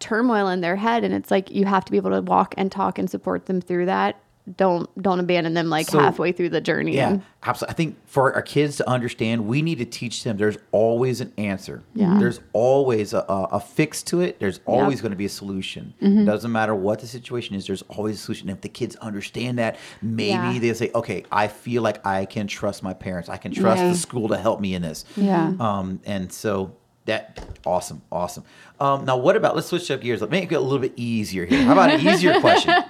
[0.00, 2.70] turmoil in their head and it's like you have to be able to walk and
[2.70, 4.20] talk and support them through that.
[4.58, 6.96] Don't don't abandon them like So- halfway through the journey.
[6.96, 7.72] Yeah, absolutely.
[7.72, 11.32] I think for our kids to understand, we need to teach them there's always an
[11.38, 11.82] answer.
[11.94, 12.18] Yeah.
[12.18, 14.38] There's always a, a, a fix to it.
[14.40, 15.94] There's always going to be a solution.
[16.02, 16.26] Mm-hmm.
[16.26, 18.50] Doesn't matter what the situation is, there's always a solution.
[18.50, 20.58] If the kids understand that, maybe Yeah.
[20.58, 23.30] they'll say, okay, I feel like I can trust my parents.
[23.30, 23.88] I can trust Yeah.
[23.88, 25.06] the school to help me in this.
[25.16, 25.54] Yeah.
[25.58, 26.76] Um, and so
[27.06, 28.44] that awesome, awesome.
[28.80, 30.20] Um, now, what about let's switch up gears.
[30.22, 31.62] Let me make it a little bit easier here.
[31.62, 32.74] How about an easier question?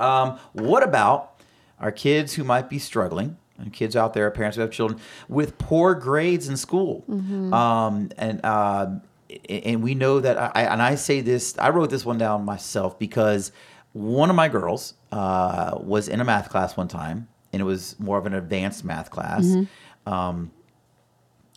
[0.00, 1.40] Um, what about
[1.78, 3.36] our kids who might be struggling?
[3.58, 7.04] And kids out there, parents who have children with poor grades in school,
[7.52, 8.86] um, and uh,
[9.50, 11.54] and we know that I and I say this.
[11.58, 13.52] I wrote this one down myself because
[13.92, 18.00] one of my girls uh, was in a math class one time, and it was
[18.00, 19.44] more of an advanced math class.
[20.06, 20.52] Um,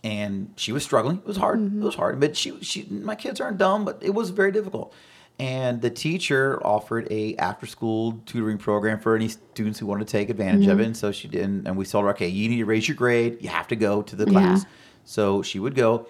[0.03, 1.17] and she was struggling.
[1.19, 1.59] It was hard.
[1.81, 2.19] It was hard.
[2.19, 4.93] But she, she, my kids aren't dumb, but it was very difficult.
[5.39, 10.11] And the teacher offered a after school tutoring program for any students who wanted to
[10.11, 10.81] take advantage of mm-hmm.
[10.81, 10.85] it.
[10.85, 11.43] And so she did.
[11.43, 13.37] And we told her, okay, you need to raise your grade.
[13.41, 14.65] You have to go to the class.
[15.05, 16.07] So she would go.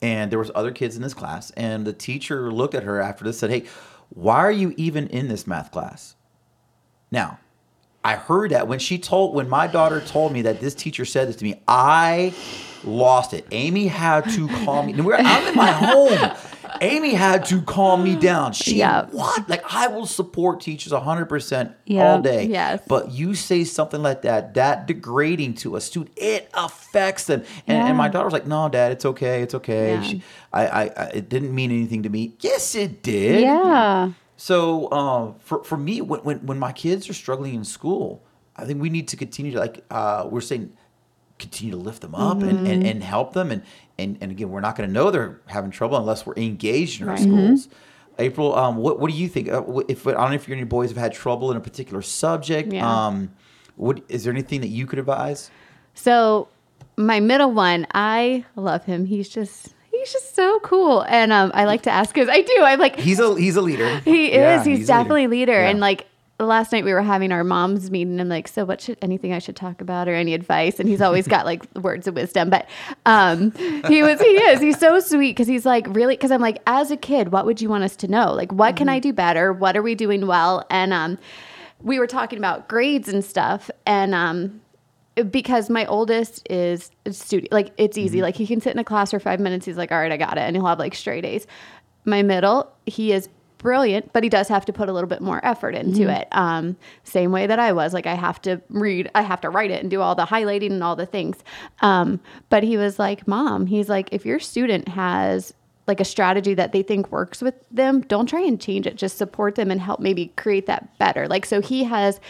[0.00, 1.50] And there was other kids in this class.
[1.52, 3.64] And the teacher looked at her after this, said, hey,
[4.10, 6.14] why are you even in this math class?
[7.10, 7.38] Now,
[8.04, 11.28] I heard that when she told when my daughter told me that this teacher said
[11.28, 12.32] this to me, I
[12.84, 13.46] lost it.
[13.50, 14.94] Amy had to call me.
[14.94, 16.36] We're, I'm in my home.
[16.80, 18.52] Amy had to calm me down.
[18.52, 19.06] She Yeah.
[19.10, 19.48] what?
[19.48, 22.12] Like I will support teachers 100% Yeah.
[22.12, 22.44] all day.
[22.46, 22.80] Yes.
[22.88, 27.42] But you say something like that, that degrading to a student, it affects them.
[27.66, 29.42] And, and my daughter was like, "No, Dad, it's okay.
[29.42, 30.02] It's okay." Yeah.
[30.02, 32.34] She, I, I, I, it didn't mean anything to me.
[32.40, 33.40] Yes, it did.
[33.42, 34.12] Yeah.
[34.36, 38.22] So uh, for for me, when, when when my kids are struggling in school,
[38.56, 40.72] I think we need to continue to like uh, we're saying
[41.38, 43.62] continue to lift them up and, and, and help them and,
[43.98, 47.08] and and again we're not going to know they're having trouble unless we're engaged in
[47.08, 47.22] our Right.
[47.22, 47.68] schools.
[48.20, 49.48] April, um, what what do you think?
[49.48, 52.72] Uh, if I don't know if your boys have had trouble in a particular subject,
[52.72, 53.06] Yeah.
[53.06, 53.30] um,
[53.76, 55.50] what is there anything that you could advise?
[55.94, 56.48] So
[56.96, 59.06] my middle one, I love him.
[59.06, 62.56] He's just he's just so cool, and um, I like to ask because I do.
[62.62, 63.98] I'm like He's a he's a leader.
[64.00, 64.66] he Yeah, is.
[64.66, 65.52] He's, definitely a leader.
[65.52, 65.68] Yeah.
[65.68, 66.06] And like
[66.38, 68.20] last night we were having our mom's meeting.
[68.20, 70.78] I'm like, so what should anything I should talk about or any advice?
[70.78, 72.50] And he's always got like words of wisdom.
[72.50, 72.68] But
[73.06, 73.52] um,
[73.88, 76.90] he was he is he's so sweet because he's like really because I'm like as
[76.90, 78.32] a kid, what would you want us to know?
[78.32, 79.52] Like what can I do better?
[79.52, 80.64] What are we doing well?
[80.70, 81.18] And um.
[81.80, 84.60] we were talking about grades and stuff, and um,
[85.30, 88.22] because my oldest is a student, like it's easy.
[88.22, 89.66] Like he can sit in a class for five minutes.
[89.66, 91.46] He's like, all right, I got it, and he'll have like straight A's.
[92.04, 95.44] My middle, he is brilliant, but he does have to put a little bit more
[95.44, 96.28] effort into it.
[96.32, 97.92] Um, same way that I was.
[97.92, 100.70] Like I have to read, I have to write it and do all the highlighting
[100.70, 101.36] and all the things.
[101.80, 105.52] Um, but he was like, Mom, he's like, if your student has
[105.86, 108.96] like a strategy that they think works with them, don't try and change it.
[108.96, 111.26] Just support them and help maybe create that better.
[111.26, 112.20] Like so he has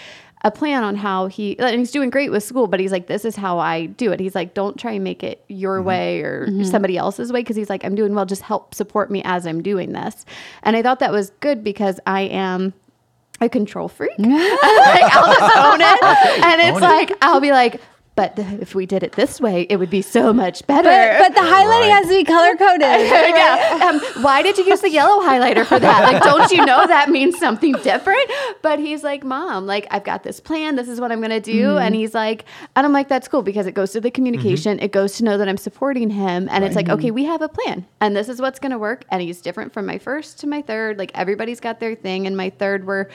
[0.43, 3.25] a plan on how he and he's doing great with school, but he's like, this
[3.25, 4.21] is how I do it.
[4.21, 5.87] He's like, don't try and make it your mm-hmm.
[5.87, 6.65] way or mm-hmm.
[6.65, 8.27] somebody else's way because he's like, I'm doing well.
[8.27, 10.25] Just help support me as I'm doing this.
[10.63, 12.73] And I thought that was good because I am
[13.41, 14.13] a control freak.
[14.19, 16.03] like, I'll just own it,
[16.45, 16.87] and it's Own it.
[16.87, 17.81] like I'll be like.
[18.19, 20.89] But if we did it this way, it would be so much better.
[20.89, 21.93] But, but the highlighting Right.
[21.93, 22.81] has to be color coded.
[22.83, 23.79] yeah.
[23.89, 26.03] Um, why did you use the yellow highlighter for that?
[26.03, 28.29] Like, don't you know that means something different?
[28.61, 30.75] But he's like, Mom, like, I've got this plan.
[30.75, 31.67] This is what I'm going to do.
[31.67, 31.79] Mm-hmm.
[31.79, 34.81] And he's like, and I'm like, that's cool because it goes to the communication.
[34.81, 36.49] It goes to know that I'm supporting him.
[36.51, 39.05] And it's like, okay, we have a plan and this is what's going to work.
[39.13, 40.99] And he's different from my first to my third.
[40.99, 42.27] Like, everybody's got their thing.
[42.27, 43.07] And my third, we're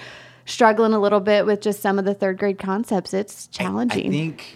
[0.46, 3.14] struggling a little bit with just some of the third grade concepts.
[3.14, 4.08] It's challenging.
[4.08, 4.56] I think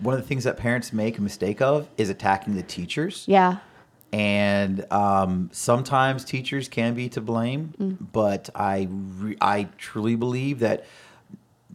[0.00, 3.24] one of the things that parents make a mistake of is attacking the teachers.
[3.26, 3.58] yeah.
[4.12, 7.74] and um, sometimes teachers can be to blame.
[7.78, 7.96] Mm.
[8.12, 10.84] But I re- I truly believe that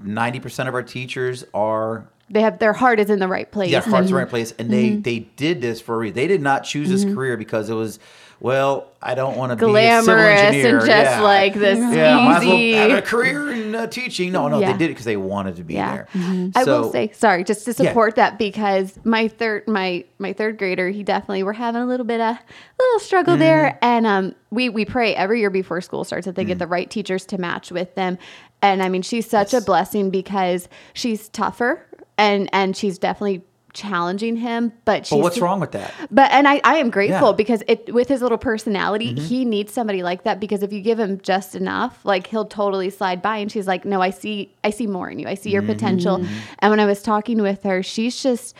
[0.01, 3.71] ninety percent of our teachers are They have their heart is in the right place.
[3.71, 5.01] their heart's in the right place, and they Mm-hmm.
[5.01, 6.15] they did this for a reason.
[6.15, 7.99] They did not choose this career because it was.
[8.41, 11.21] Well, I don't want to be a civil Glamorous and just yeah.
[11.21, 12.57] like this yeah, as well
[12.89, 14.31] have a career in uh, teaching.
[14.31, 14.71] No, no, Yeah.
[14.71, 15.91] they did it because they wanted to be Yeah.
[16.13, 16.51] there.
[16.55, 20.57] I So- will say sorry, just to support that because my third my my third
[20.57, 22.39] grader, he definitely we're having a little bit of a
[22.79, 23.39] little struggle Mm-hmm.
[23.41, 26.47] there, and um we we pray every year before school starts that they Mm.
[26.47, 28.17] get the right teachers to match with them,
[28.61, 31.85] and I mean she's such a blessing because she's tougher
[32.17, 35.93] and and she's definitely challenging him, but she's But what's wrong with that?
[36.11, 37.33] but and I, I am grateful Yeah.
[37.35, 39.25] because it with his little personality, Mm-hmm.
[39.25, 42.89] he needs somebody like that because if you give him just enough, like he'll totally
[42.89, 45.27] slide by and she's like, No, I see I see more in you.
[45.27, 46.17] I see your potential.
[46.17, 46.37] Mm-hmm.
[46.59, 48.55] And when I was talking with her, she's just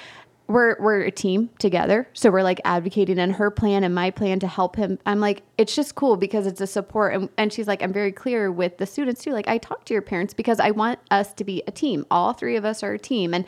[0.47, 2.07] we're we're a team together.
[2.13, 4.97] So we're like advocating in her plan and my plan to help him.
[5.05, 8.11] I'm like, it's just cool because it's a support and, and she's like, I'm very
[8.11, 9.31] clear with the students too.
[9.31, 12.03] Like I talk to your parents because I want us to be a team.
[12.09, 13.35] All three of us are a team.
[13.35, 13.45] And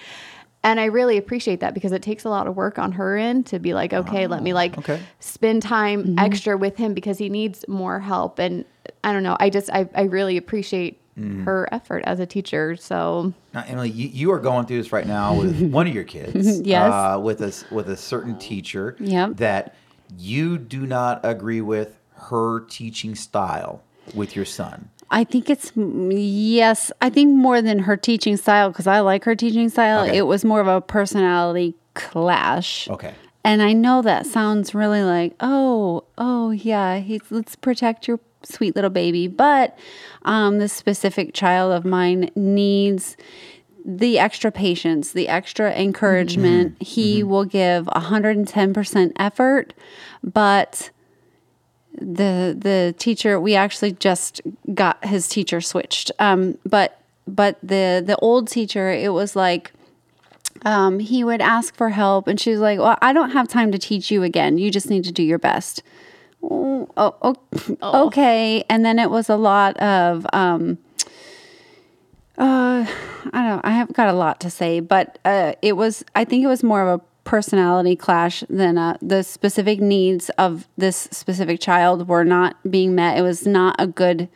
[0.63, 3.47] and I really appreciate that because it takes a lot of work on her end
[3.47, 4.99] to be like, okay, let me ah, like okay.
[5.19, 6.19] spend time mm-hmm.
[6.19, 8.37] extra with him because he needs more help.
[8.37, 8.65] And
[9.03, 11.43] I don't know, I just I, I really appreciate mm.
[11.45, 12.75] her effort as a teacher.
[12.75, 16.03] So Now, Emily, you, you are going through this right now with one of your
[16.03, 16.61] kids.
[16.71, 16.93] Yes.
[16.93, 18.95] Uh, with a s- with a certain teacher.
[18.99, 19.37] Yep.
[19.37, 19.75] That
[20.15, 21.97] you do not agree with
[22.29, 23.81] her teaching style
[24.13, 24.89] with your son.
[25.11, 26.91] I think it's yes.
[27.01, 30.05] I think more than her teaching style because I like her teaching style.
[30.05, 30.17] Okay.
[30.17, 32.89] It was more of a personality clash.
[32.89, 33.13] Okay.
[33.43, 38.75] And I know that sounds really like, oh, oh yeah, he's let's protect your sweet
[38.75, 39.27] little baby.
[39.27, 39.77] But
[40.23, 43.17] um, this specific child of mine needs
[43.83, 46.81] the extra patience, the extra encouragement.
[46.81, 49.73] He will give 110% effort,
[50.23, 50.91] but
[51.93, 54.41] the the teacher we actually just
[54.73, 56.11] got his teacher switched.
[56.19, 59.71] Um, but but the the old teacher, it was like
[60.63, 63.71] um, he would ask for help, and she was like, "Well, I don't have time
[63.71, 64.57] to teach you again.
[64.57, 65.83] You just need to do your best."
[66.43, 67.35] Oh, oh,
[67.81, 68.63] oh, okay.
[68.69, 70.79] And then it was a lot of, um,
[72.37, 73.45] uh, I don't.
[73.45, 76.03] know, I have got a lot to say, but uh, it was.
[76.15, 80.67] I think it was more of a personality clash than uh, the specific needs of
[80.77, 83.17] this specific child were not being met.
[83.17, 84.27] It was not a good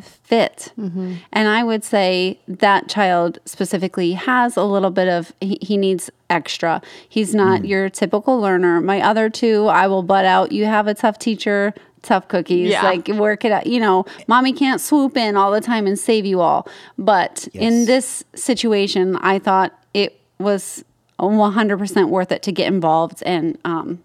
[0.00, 0.72] fit.
[0.76, 6.08] And I would say that child specifically has a little bit of, he, he needs
[6.30, 6.80] extra.
[7.08, 8.80] He's not your typical learner.
[8.80, 10.52] My other two, I will butt out.
[10.52, 12.70] You have a tough teacher, tough cookies.
[12.70, 12.84] Yeah.
[12.84, 13.66] Like work it out.
[13.66, 16.68] You know, mommy can't swoop in all the time and save you all.
[16.96, 20.84] But in this situation, I thought it was
[21.18, 24.02] 100% worth it to get involved and um,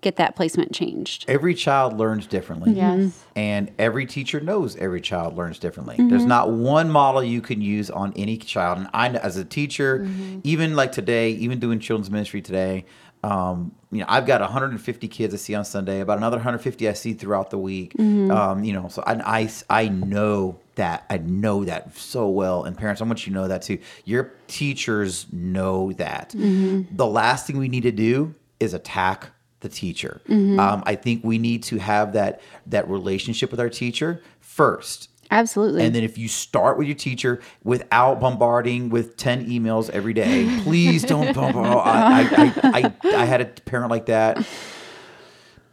[0.00, 1.24] get that placement changed.
[1.28, 2.72] Every child learns differently.
[2.72, 3.24] Yes.
[3.34, 5.96] And every teacher knows every child learns differently.
[5.98, 8.78] There's not one model you can use on any child.
[8.78, 10.06] And I, as a teacher,
[10.44, 12.84] even like today, even doing children's ministry today,
[13.22, 16.92] um, you know, I've got 150 kids I see on Sunday, about another 150 I
[16.92, 17.98] see throughout the week.
[17.98, 21.04] Um, you know, so I, I, I know that.
[21.10, 22.64] I know that so well.
[22.64, 23.78] And parents, I want you to know that too.
[24.04, 26.34] Your teachers know that.
[26.36, 30.20] The last thing we need to do is attack the teacher.
[30.28, 35.08] Um, I think we need to have that that relationship with our teacher first.
[35.30, 35.84] Absolutely.
[35.84, 40.60] And then if you start with your teacher without bombarding with 10 emails every day,
[40.62, 41.66] please don't bombard.
[41.66, 44.46] I, I, I, I, I had a parent like that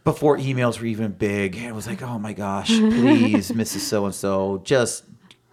[0.04, 1.56] before emails were even big.
[1.56, 3.80] It was like, oh my gosh, please, Mrs.
[3.80, 5.04] So and so, just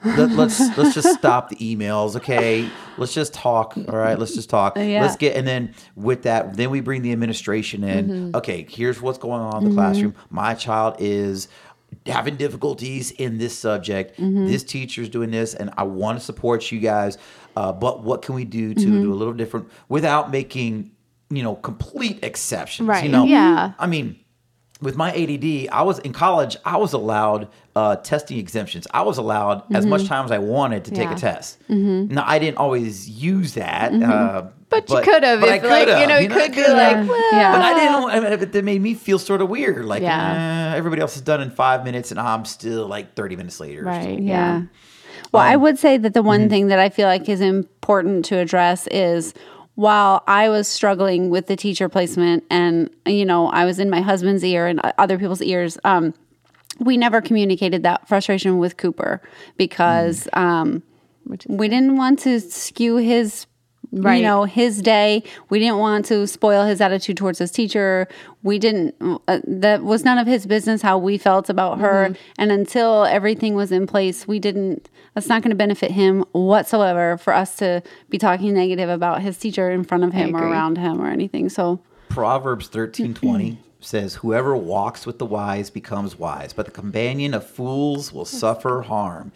[0.04, 2.70] let, let's let's just stop the emails, okay?
[2.98, 3.78] Let's just talk.
[3.78, 4.76] All right, let's just talk.
[4.76, 5.02] Yeah.
[5.02, 8.08] Let's get and then with that, then we bring the administration in.
[8.08, 8.36] Mm-hmm.
[8.36, 9.80] Okay, here's what's going on in the mm-hmm.
[9.80, 10.16] classroom.
[10.30, 11.48] My child is
[12.06, 14.20] having difficulties in this subject.
[14.20, 14.48] Mm-hmm.
[14.48, 17.18] This teacher's doing this, and I want to support you guys.
[17.56, 20.92] Uh, but what can we do to do a little different without making
[21.30, 22.88] you know complete exceptions?
[22.88, 23.74] Right, You know, yeah.
[23.78, 24.21] I mean,
[24.82, 26.58] with my ADD, I was in college.
[26.66, 28.88] I was allowed uh, testing exemptions.
[28.92, 31.16] I was allowed as much time as I wanted to take Yeah.
[31.16, 31.58] a test.
[31.70, 36.08] Now I didn't always use that, uh, But you could have, but if, like, you
[36.08, 37.52] know, it could be like, well, Yeah.
[37.52, 38.04] But I didn't.
[38.10, 39.86] I mean, but that made me feel sort of weird.
[39.86, 40.72] Like, Yeah.
[40.74, 43.84] eh, everybody else is done in five minutes, and I'm still like 30 minutes later.
[43.84, 44.20] Right.
[44.20, 44.64] Yeah.
[45.32, 46.50] Well, I would say that the one mm-hmm.
[46.50, 49.34] thing that I feel like is important to address is
[49.82, 54.02] while I was struggling with the teacher placement and, you know, I was in my
[54.02, 56.14] husband's ear and other people's ears, um,
[56.80, 59.22] we never communicated that frustration with Cooper
[59.58, 60.40] because Mm.
[60.40, 60.84] um,
[61.48, 63.48] we didn't want to skew his.
[64.18, 65.24] You know, his day.
[65.50, 68.08] We didn't want to spoil his attitude towards his teacher.
[68.42, 68.96] We didn't,
[69.28, 72.06] uh, that was none of his business how we felt about her.
[72.06, 72.22] Mm-hmm.
[72.38, 77.18] And until everything was in place, we didn't, that's not going to benefit him whatsoever
[77.18, 80.78] for us to be talking negative about his teacher in front of him or around
[80.78, 81.50] him or anything.
[81.50, 87.46] So, Proverbs 13:20 says, "Whoever walks with the wise becomes wise, but the companion of
[87.46, 89.32] fools will suffer harm."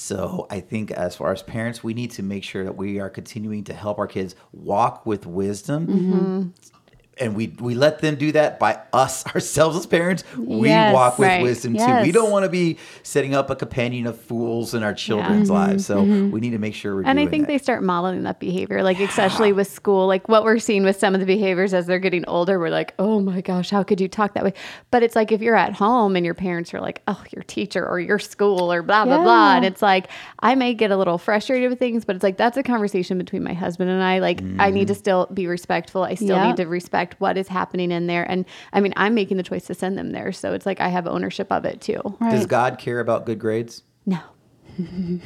[0.00, 3.10] So, I think as far as parents, we need to make sure that we are
[3.10, 5.88] continuing to help our kids walk with wisdom.
[5.88, 6.77] Mm-hmm.
[7.20, 10.24] And we, we let them do that by us ourselves as parents.
[10.36, 11.42] We Yes, walk with right.
[11.42, 12.00] wisdom too.
[12.02, 15.70] We don't want to be setting up a companion of fools in our children's mm-hmm.
[15.70, 15.86] lives.
[15.86, 16.30] So mm-hmm.
[16.30, 17.52] we need to make sure we're And I think that.
[17.52, 21.14] they start modeling that behavior, like especially with school, like what we're seeing with some
[21.14, 22.58] of the behaviors as they're getting older.
[22.58, 24.52] We're like, oh my gosh, how could you talk that way?
[24.90, 27.86] But it's like if you're at home and your parents are like, oh, your teacher
[27.86, 30.08] or your school or blah blah blah, and it's like
[30.40, 33.42] I may get a little frustrated with things, but it's like that's a conversation between
[33.42, 34.18] my husband and I.
[34.18, 34.88] Like I need mm-hmm.
[34.88, 36.02] to still be respectful.
[36.02, 39.36] I still need to respect what is happening in there, and I mean I'm making
[39.36, 42.00] the choice to send them there, so it's like I have ownership of it too.
[42.20, 42.46] Does.
[42.46, 43.82] God care about good grades?
[44.06, 44.18] No.
[44.78, 44.84] no.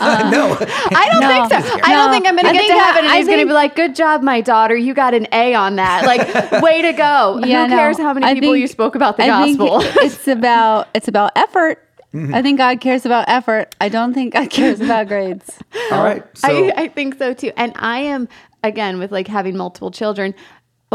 [0.00, 1.28] I don't No.
[1.48, 1.80] think so.
[1.82, 2.12] I don't No.
[2.12, 3.52] think I'm going I to get think to heaven and I he's going to be
[3.52, 4.76] like, "Good job, my daughter.
[4.76, 6.04] You got an A on that.
[6.06, 7.76] Like, way to go." Yeah, Who no.
[7.76, 9.78] cares how many I people think- you spoke about the I gospel?
[10.02, 11.80] it's about it's about effort.
[12.12, 12.32] Mm-hmm.
[12.32, 13.74] I think God cares about effort.
[13.80, 15.58] I don't think God cares about grades.
[15.90, 16.22] All right.
[16.38, 17.50] So I, I think so too.
[17.56, 18.28] And I am
[18.62, 20.32] again with like having multiple children.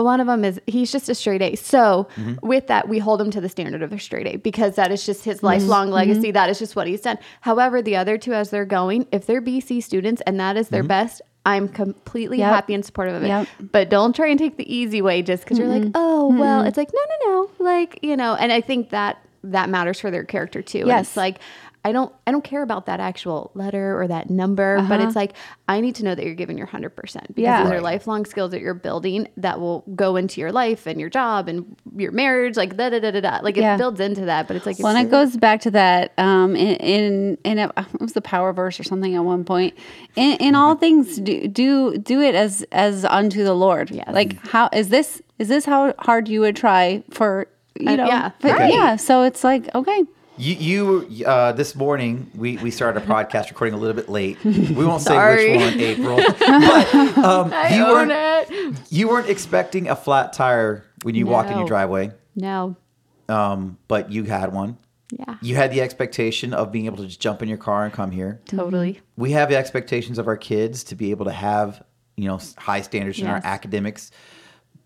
[0.03, 1.55] One of them is he's just a straight A.
[1.55, 2.45] So Mm-hmm.
[2.47, 5.05] with that, we hold him to the standard of a straight A because that is
[5.05, 5.29] just Mm-hmm.
[5.31, 6.31] his lifelong legacy.
[6.31, 7.17] That is just what he's done.
[7.41, 10.81] However, the other two, as they're going, if they're BC students and that is their
[10.81, 10.87] Mm-hmm.
[10.87, 12.49] best, I'm completely Yep.
[12.53, 13.27] happy and supportive of it.
[13.29, 13.47] Yep.
[13.71, 16.63] But don't try and take the easy way just because you're like, oh well.
[16.63, 17.49] It's like no, no, no.
[17.65, 20.79] Like you know, and I think that that matters for their character too.
[20.79, 21.07] And Yes.
[21.07, 21.39] it's like
[21.85, 25.33] I don't I don't care about that actual letter or that number, but it's like
[25.69, 27.63] I need to know that you're giving your 100% because Yeah.
[27.63, 31.09] these are lifelong skills that you're building that will go into your life and your
[31.09, 33.39] job and your marriage like da da da da da.
[33.43, 33.75] Like Yeah.
[33.75, 36.11] it builds into that, but it's like Well, it's and it goes back to that
[36.17, 39.73] um, in in, in a, it was the power verse or something at one point.
[40.17, 43.89] In, in all things, do, do do it as as unto the Lord.
[43.89, 44.09] Yes.
[44.11, 47.47] Like how is this is this how hard you would try for
[47.79, 48.05] you Uh, know?
[48.07, 48.31] yeah.
[48.41, 48.73] but Right.
[48.73, 48.97] yeah.
[48.97, 50.03] So it's like okay,
[50.39, 54.41] You, you uh, this morning we, we started a podcast recording a little bit late.
[54.45, 56.15] We won't say which one, April.
[56.15, 58.11] But um, I you own weren't
[58.49, 58.77] it.
[58.89, 61.67] you weren't expecting a flat tire when you walked in your No.
[61.67, 62.75] driveway, No.
[63.27, 64.77] um, but you had one.
[65.11, 65.35] Yeah.
[65.41, 68.11] You had the expectation of being able to just jump in your car and come
[68.11, 68.39] here.
[68.45, 69.01] Totally.
[69.17, 71.83] We have the expectations of our kids to be able to have
[72.15, 73.45] you know s- high standards in our Yes.
[73.45, 74.11] academics,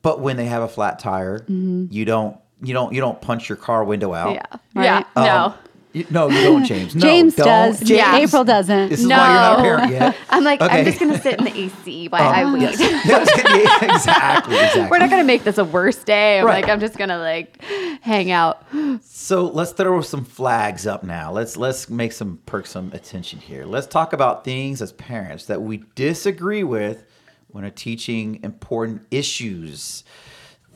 [0.01, 3.55] but when they have a flat tire, you don't you don't you don't punch your
[3.57, 4.33] car window out.
[4.35, 4.45] Yeah.
[4.75, 4.85] Right.
[4.85, 5.03] Yeah.
[5.15, 5.53] Um, no.
[5.93, 6.95] you- no, you don't, James.
[6.95, 7.45] No, James don't.
[7.45, 7.81] does.
[7.87, 8.15] Yeah.
[8.17, 8.89] April doesn't.
[8.89, 10.15] This is why you're not a parent yet.
[10.31, 10.79] I'm like, Okay.
[10.79, 12.79] I'm just gonna sit in the AC while I wait.
[12.79, 14.87] Yeah, exactly, exactly.
[14.89, 16.39] We're not gonna make this a worse day.
[16.39, 16.63] I'm Right.
[16.63, 17.61] like, I'm just gonna like
[18.01, 18.65] hang out.
[19.03, 21.31] So let's throw some flags up now.
[21.31, 23.65] Let's let's make some perk some attention here.
[23.65, 27.05] Let's talk about things as parents that we disagree with
[27.49, 30.03] when are teaching important issues.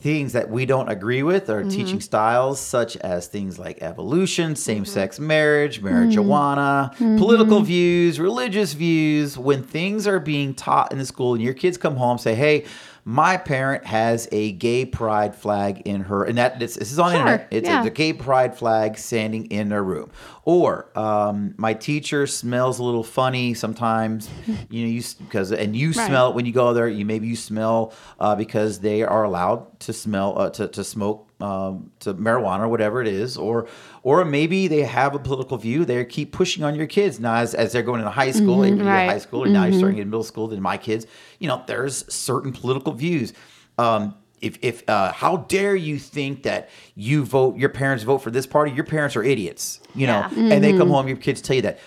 [0.00, 1.70] Things that we don't agree with are mm-hmm.
[1.70, 5.26] teaching styles such as things like evolution, same-sex mm-hmm.
[5.26, 7.18] marriage, marijuana, mm-hmm.
[7.18, 9.36] political views, religious views.
[9.36, 12.64] When things are being taught in the school and your kids come home say, "Hey,
[13.08, 17.12] my parent has a gay pride flag in her, and that this, this is on
[17.12, 17.48] Sure, internet.
[17.50, 17.82] It's yeah.
[17.82, 20.10] a, gay pride flag standing in their room.
[20.48, 24.30] Or um, my teacher smells a little funny sometimes.
[24.70, 26.06] you know, you because and you Right.
[26.06, 26.88] smell it when you go there.
[26.88, 31.28] You maybe you smell uh, because they are allowed to smell uh, to to smoke
[31.42, 33.68] um, to marijuana or whatever it is, or
[34.02, 35.84] or maybe they have a political view.
[35.84, 38.60] They keep pushing on your kids now as, as they're going into high school.
[38.62, 39.06] Maybe you're Right.
[39.10, 40.48] high school, or now you're starting in middle school.
[40.48, 41.04] Then my kids,
[41.40, 43.34] you know, there's certain political views.
[43.76, 48.30] Um, if if uh, how dare you think that you vote your parents vote for
[48.30, 48.72] this party?
[48.72, 50.26] Your parents are idiots, you know.
[50.30, 50.54] Yeah.
[50.54, 50.90] And they come mm-hmm.
[50.90, 51.78] home, your kids tell you that.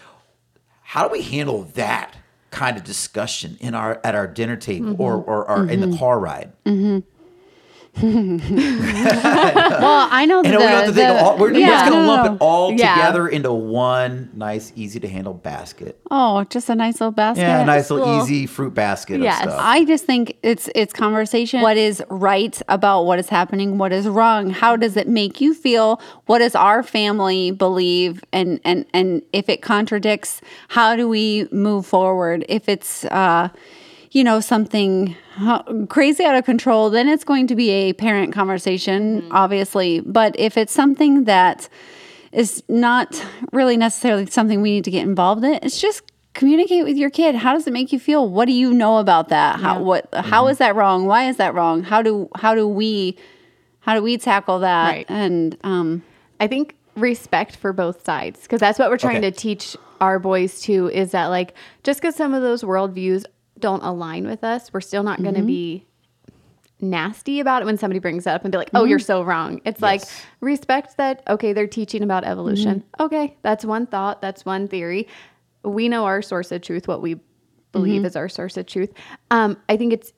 [0.81, 2.17] How do we handle that
[2.49, 5.01] kind of discussion in our at our dinner table mm-hmm.
[5.01, 5.97] or or, or in the mm-hmm.
[5.97, 6.51] car ride?
[9.81, 11.67] Well, I know And the, we don't have to think the- of all, we're yeah.
[11.67, 12.33] just going to No, no, lump no.
[12.35, 12.95] it all Yeah.
[12.95, 15.99] together into one nice, easy to handle basket.
[16.09, 17.41] Oh, just a nice little basket.
[17.41, 18.21] Yeah, a nice little Cool.
[18.23, 19.43] easy fruit basket Yes.
[19.45, 19.61] of stuff.
[19.63, 21.61] I just think it's it's conversation.
[21.61, 23.77] What is right about what is happening?
[23.77, 24.49] What is wrong?
[24.51, 25.99] How does it make you feel?
[26.27, 28.23] What does our family believe?
[28.31, 32.45] And and and if it contradicts, how do we move forward?
[32.49, 33.49] If it's uh,
[34.11, 35.15] you know something
[35.89, 40.01] crazy out of control, then it's going to be a parent conversation, obviously.
[40.01, 41.69] But if it's something that
[42.31, 45.59] is not really necessarily something we need to get involved in.
[45.61, 46.01] It's just
[46.33, 47.35] communicate with your kid.
[47.35, 48.29] How does it make you feel?
[48.29, 49.59] What do you know about that?
[49.59, 51.05] How what how is that wrong?
[51.07, 51.83] Why is that wrong?
[51.83, 53.17] How do how do we
[53.81, 54.87] how do we tackle that?
[54.89, 55.05] Right.
[55.09, 56.03] And um
[56.39, 59.31] I think respect for both sides because that's what we're trying Okay.
[59.31, 61.53] to teach our boys too is that like
[61.83, 63.25] just because some of those worldviews
[63.61, 65.47] don't align with us, we're still not going to mm-hmm.
[65.47, 65.87] be
[66.79, 69.05] nasty about it when somebody brings it up and be like, "Oh, you're mm-hmm.
[69.05, 70.01] so wrong." It's like
[70.41, 71.23] respect that.
[71.29, 72.81] Okay, they're teaching about evolution.
[72.81, 73.03] Mm-hmm.
[73.03, 74.21] Okay, that's one thought.
[74.21, 75.07] That's one theory.
[75.63, 76.87] We know our source of truth.
[76.87, 77.19] What we
[77.71, 78.91] believe is our source of truth.
[79.29, 80.11] Um, I think it's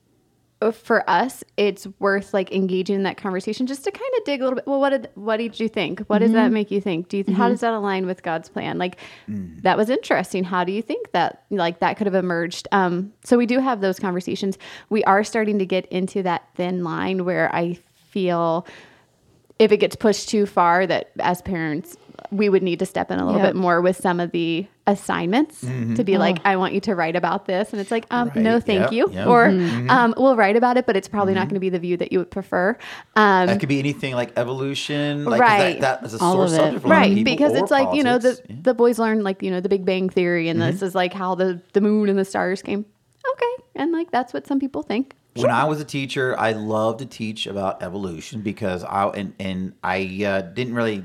[0.63, 4.39] Uh, for us, it's worth like engaging in that conversation just to kind of dig
[4.39, 4.65] a little bit.
[4.65, 5.99] Well, what did what did you think?
[6.07, 6.53] What does that mm-hmm.
[6.53, 7.09] make you think?
[7.09, 7.51] Do you how mm-hmm.
[7.51, 8.77] does that align with God's plan?
[8.77, 8.97] Like
[9.29, 9.61] mm.
[9.63, 10.43] that was interesting.
[10.43, 12.67] How do you think that like that could have emerged?
[12.71, 14.57] Um, so we do have those conversations.
[14.89, 17.77] We are starting to get into that thin line where I
[18.11, 18.65] feel
[19.59, 21.97] if it gets pushed too far that as parents
[22.31, 23.53] we would need to step in a little Yep.
[23.53, 27.15] bit more with some of the assignments to be like i want you to write
[27.15, 28.91] about this and it's like um, no thank Yep.
[28.91, 29.27] you Yep.
[29.27, 29.45] or
[29.89, 32.11] um, we'll write about it but it's probably not going to be the view that
[32.11, 32.77] you would prefer
[33.15, 35.79] um, that could be anything like evolution, like 'cause Right.
[35.81, 36.61] That, that is a All source of it.
[36.63, 38.39] subject for a lot of right people, because or it's like you know the.
[38.49, 38.55] Yeah.
[38.61, 40.71] the boys learn like you know the big bang theory and Mm-hmm.
[40.71, 42.85] this is like how the the moon and the stars came
[43.33, 46.99] okay and like that's what some people think When I was a teacher, I loved
[46.99, 51.03] to teach about evolution because I and and I uh, didn't really.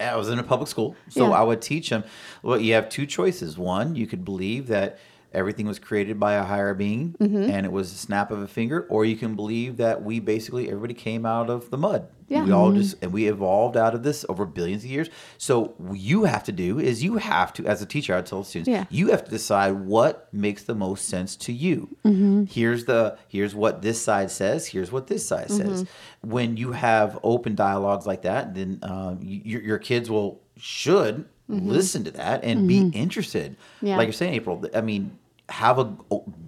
[0.00, 1.34] I was in a public school, so Yeah.
[1.34, 2.04] I would teach them.
[2.42, 3.58] Well, you have two choices.
[3.58, 4.98] One, you could believe that
[5.32, 7.50] everything was created by a higher being Mm-hmm.
[7.50, 10.68] and it was a snap of a finger, or you can believe that we basically
[10.68, 12.08] everybody came out of the mud.
[12.28, 12.44] Yeah.
[12.44, 15.08] We all just and we evolved out of this over billions of years.
[15.38, 18.68] So you have to do is you have to, as a teacher, I tell students,
[18.68, 18.84] Yeah.
[18.90, 21.96] you have to decide what makes the most sense to you.
[22.04, 22.44] Mm-hmm.
[22.44, 24.66] Here's the here's what this side says.
[24.66, 25.84] Here's what this side says.
[25.84, 26.30] Mm-hmm.
[26.30, 31.24] When you have open dialogues like that, then um, you, your your kids will should
[31.50, 31.70] Mm-hmm.
[31.70, 32.96] listen to that and be mm-hmm.
[32.96, 33.52] interested.
[33.52, 33.86] Mm-hmm.
[33.86, 33.96] Yeah.
[33.96, 34.62] Like you're saying, April.
[34.74, 35.18] I mean,
[35.48, 35.96] have a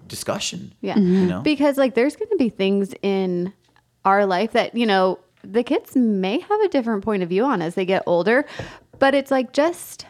[0.08, 0.74] discussion.
[0.82, 0.98] Yeah.
[0.98, 1.28] You mm-hmm.
[1.28, 1.40] know?
[1.40, 3.52] Because like there's going to be things in
[4.04, 7.62] our life that, you know, the kids may have a different point of view on
[7.62, 8.44] as they get older,
[8.98, 10.04] but it's like just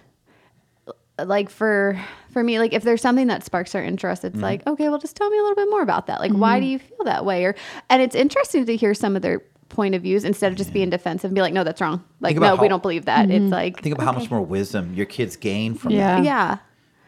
[0.88, 2.00] uh, like for
[2.32, 5.16] for me like if there's something that sparks our interest it's like okay well just
[5.16, 7.44] tell me a little bit more about that like why do you feel that way
[7.44, 7.56] or
[7.88, 10.90] and it's interesting to hear some of their point of views instead of just being
[10.90, 12.04] defensive and be like no that's wrong.
[12.20, 13.30] Like Think about no we don't believe that.
[13.30, 13.48] It's mm-hmm.
[13.48, 16.16] like Think about how much more wisdom your kids gain from Yeah.
[16.16, 16.24] that.
[16.24, 16.58] yeah.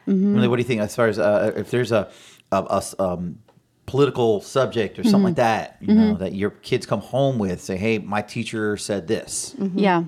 [0.08, 0.34] Mm-hmm.
[0.34, 2.10] Really, what do you think as far as uh, if there's a
[2.50, 3.38] um,
[3.86, 5.36] political subject or something like mm-hmm.
[5.36, 9.54] that, you know, that your kids come home with, say, "Hey, my teacher said this."
[9.74, 10.04] yeah.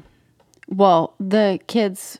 [0.68, 2.18] Well, the kids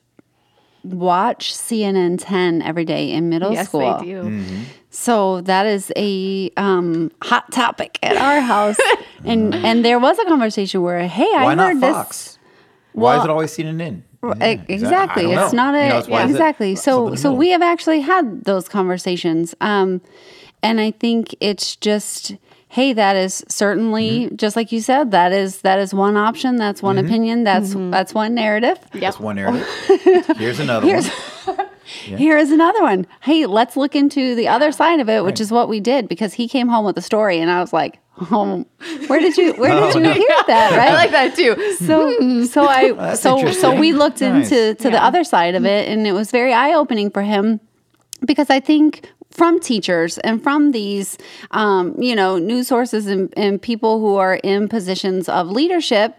[0.85, 3.99] watch CNN 10 every day in middle yes school.
[3.99, 4.63] they do Mm-hmm.
[4.91, 8.77] So that is a um, hot topic at our house,
[9.25, 12.09] and and there was a conversation where, hey, I Why not heard Fox?
[12.09, 12.39] this.
[12.93, 14.03] Why is it always CNN?
[14.23, 15.25] Right, Yeah, Exactly.
[15.33, 15.57] It's know.
[15.65, 16.77] not a You know, it's yeah, is it exactly.
[16.77, 19.53] So something in the so we have actually had those conversations.
[19.61, 20.01] Um
[20.63, 22.37] and I think it's just
[22.75, 24.37] hey, that is certainly Mm-hmm.
[24.37, 27.91] just like you said, that is that is one option, that's one opinion, that's Mm-hmm.
[27.91, 28.79] that's one narrative.
[28.93, 29.67] That's one narrative.
[30.37, 31.69] Here's another Here's one.
[32.25, 33.07] Here is another one.
[33.23, 36.33] Hey, let's look into the other side of it, which is what we did because
[36.35, 37.99] he came home with a story and I was like,
[38.33, 38.65] "Oh,
[39.07, 40.89] where did you where Oh, did you hear that?" Right?
[40.93, 44.51] i like that too so so I That's so so we looked Nice.
[44.51, 47.61] into to the other side of it and it was very eye opening for him
[48.25, 48.89] because I think
[49.35, 51.19] from teachers and from these,
[51.51, 56.15] um, you know, news sources and, and people who are in positions of leadership.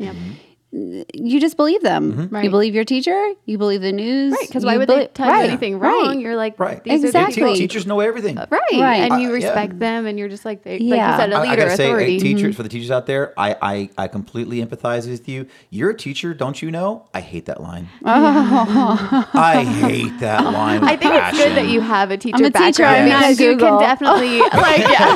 [1.14, 2.20] You just believe them.
[2.20, 2.52] You Right.
[2.52, 3.32] believe your teacher.
[3.46, 4.34] You believe the news.
[4.34, 5.90] Right, because why would they belie- tell you right, anything right.
[5.90, 6.20] wrong?
[6.20, 6.84] You're like, Right.
[6.84, 7.54] these are the Exactly.
[7.54, 8.36] Te- teachers know everything.
[8.36, 8.50] Right.
[8.52, 9.10] Right.
[9.10, 9.46] And you Uh, yeah.
[9.48, 11.12] respect them and you're just like, they, like Yeah.
[11.12, 12.18] you said, a I- leader, I, gotta say, authority.
[12.18, 12.28] Mm-hmm.
[12.28, 15.46] teachers for the teachers out there, I, I I completely empathize with you.
[15.70, 17.04] You're a teacher, don't you know?
[17.14, 17.88] I hate that line.
[18.04, 20.82] I hate that line.
[20.82, 23.10] with I think it's good that you have a teacher I'm a teacher, background I'm
[23.10, 25.16] not because you can definitely like yeah.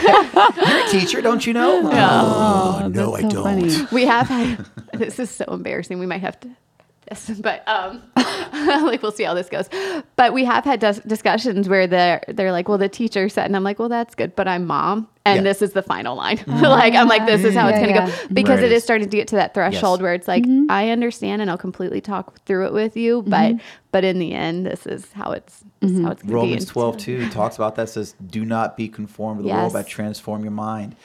[0.56, 1.82] You're a teacher, don't you know?
[1.92, 3.44] Oh, no, I so don't.
[3.44, 3.88] funny.
[3.92, 6.00] we have had this is so embarrassing.
[6.00, 6.50] We might have to
[7.10, 9.70] this, but um, like we'll see how this goes.
[10.16, 13.56] But we have had dis- discussions where they're they're like, well, the teacher said, and
[13.56, 15.44] I'm like, well, that's good, but I'm mom, and Yeah.
[15.44, 16.38] this is the final line.
[16.38, 16.64] Mm-hmm.
[16.64, 17.60] like I'm like, this is mm-hmm.
[17.60, 18.08] how it's gonna yeah.
[18.08, 18.66] go because Right.
[18.66, 20.04] it is starting to get to that threshold Yes.
[20.04, 23.56] where it's like, I understand and I'll completely talk through it with you, but
[23.92, 26.36] but in the end, this is how it's this is how it's gonna be.
[26.36, 29.74] Romans And 12, 2 talks about that, says, Do not be conformed to the world,
[29.74, 30.96] but transform your mind.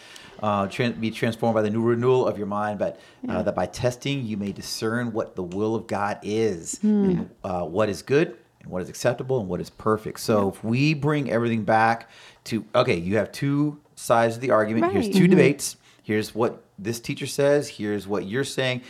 [0.43, 0.66] Uh,
[1.01, 4.37] be transformed by the new renewal of your mind, but uh, that by testing you
[4.37, 8.82] may discern what the will of God is, and, uh, what is good, and what
[8.82, 10.20] is acceptable, and what is perfect.
[10.20, 12.11] So if we bring everything back
[12.45, 14.93] to, okay, you have two sides of the argument.
[14.93, 15.14] Here's Right.
[15.14, 15.76] 2 debates.
[16.03, 17.68] Here's what this teacher says.
[17.68, 18.82] Here's what you're saying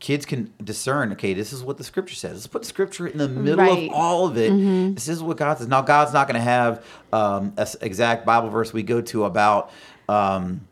[0.00, 3.28] kids can discern okay this is what the scripture says let's put scripture in the
[3.28, 3.88] middle Right.
[3.88, 4.50] of all of it
[4.96, 8.26] this is what god says now god's not going to have um, a s- exact
[8.26, 9.70] bible verse we go to about
[10.08, 10.66] um,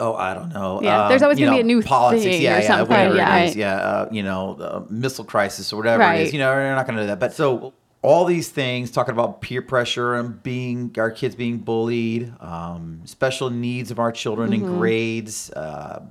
[0.00, 2.56] oh i don't know Yeah, um, there's always gonna be a new politics thing yeah
[2.56, 3.36] or yeah something, whatever yeah.
[3.38, 6.20] it is yeah uh, you know the missile crisis or whatever it Right.
[6.22, 7.72] is you know we're not going to do that but so
[8.02, 13.50] all these things talking about peer pressure and being our kids being bullied um, special
[13.50, 14.64] needs of our children Mm-hmm.
[14.66, 16.04] in grades uh,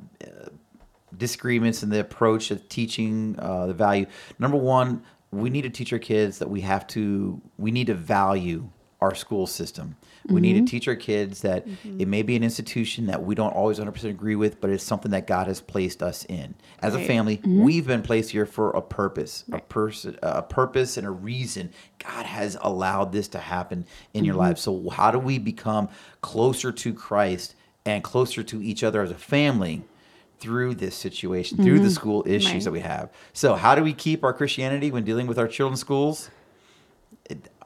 [1.17, 4.05] disagreements in the approach of teaching uh, the value.
[4.39, 7.93] Number one, we need to teach our kids that we have to, we need to
[7.93, 8.67] value
[9.01, 9.95] our school system.
[10.29, 10.65] We need to mm-hmm.
[10.65, 12.01] teach our kids that mm-hmm.
[12.01, 15.11] it may be an institution that we don't always 100% agree with, but it's something
[15.11, 16.55] that God has placed us in.
[16.79, 17.07] As a Right.
[17.07, 17.63] family, mm-hmm.
[17.63, 21.69] we've been placed here for a purpose, a person, a purpose and a reason.
[21.99, 24.57] God has allowed this to happen in your life.
[24.57, 25.89] So how do we become
[26.21, 27.55] closer to Christ
[27.85, 29.83] and closer to each other as a family?
[30.37, 32.63] through this situation, through the school issues Right.
[32.65, 33.09] that we have.
[33.31, 36.29] So, how do we keep our Christianity when dealing with our children's schools?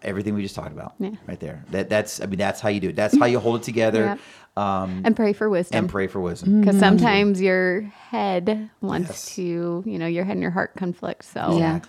[0.01, 1.11] It, everything we just talked about, Yeah.
[1.27, 1.63] right there.
[1.71, 2.95] That that's I mean that's how you do it.
[2.95, 4.17] That's how you hold it together,
[4.57, 5.77] um, and pray for wisdom.
[5.79, 6.61] and pray for wisdom.
[6.61, 9.35] because sometimes your head wants Yes.
[9.35, 11.25] to, you know, your head and your heart conflict.
[11.25, 11.79] So Yeah.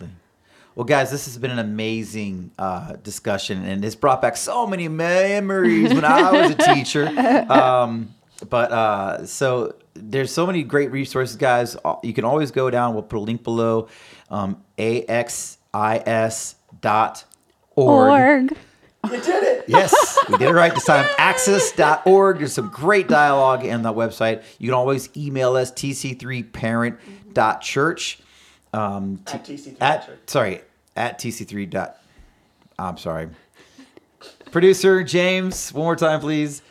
[0.77, 4.89] Well, guys, this has been an amazing uh, discussion, and it's brought back so many
[4.89, 7.07] memories when I was a teacher.
[7.51, 8.15] Um,
[8.49, 11.77] but uh, so there's so many great resources, guys.
[11.85, 12.95] Uh, You can always go down.
[12.95, 13.89] We'll put a link below.
[14.31, 17.25] Um, axis dot
[17.81, 18.57] Org.
[19.67, 21.09] Yes, we did it right this time.
[21.19, 22.39] Axis.org.
[22.39, 24.43] There's some great dialogue in the website.
[24.59, 28.19] You can always email us, tc3parent.church.
[28.73, 30.61] Um, At TC3 at, sorry,
[30.97, 31.97] at tc3 dot.
[32.79, 33.29] I'm sorry.
[34.53, 36.63] Producer James, one more time, please.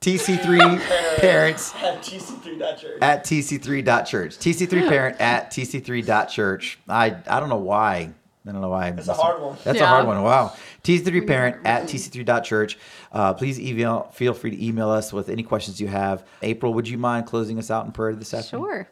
[0.00, 0.80] TC3
[1.18, 3.02] parents At TC3.church.
[3.02, 4.38] at tc3.church.
[4.38, 6.78] TC3 parent at tc3.church.
[6.88, 8.10] I I don't know why.
[8.48, 8.90] I don't know why.
[8.90, 9.56] That's a hard one.
[9.64, 10.22] That's a hard one.
[10.22, 10.54] Wow.
[10.84, 12.78] TC3 parent at tc3.church.
[13.12, 14.10] Uh, please email.
[14.12, 16.26] Feel free to email us with any questions you have.
[16.42, 18.64] April, would you mind closing us out in prayer this afternoon?
[18.64, 18.88] Sure.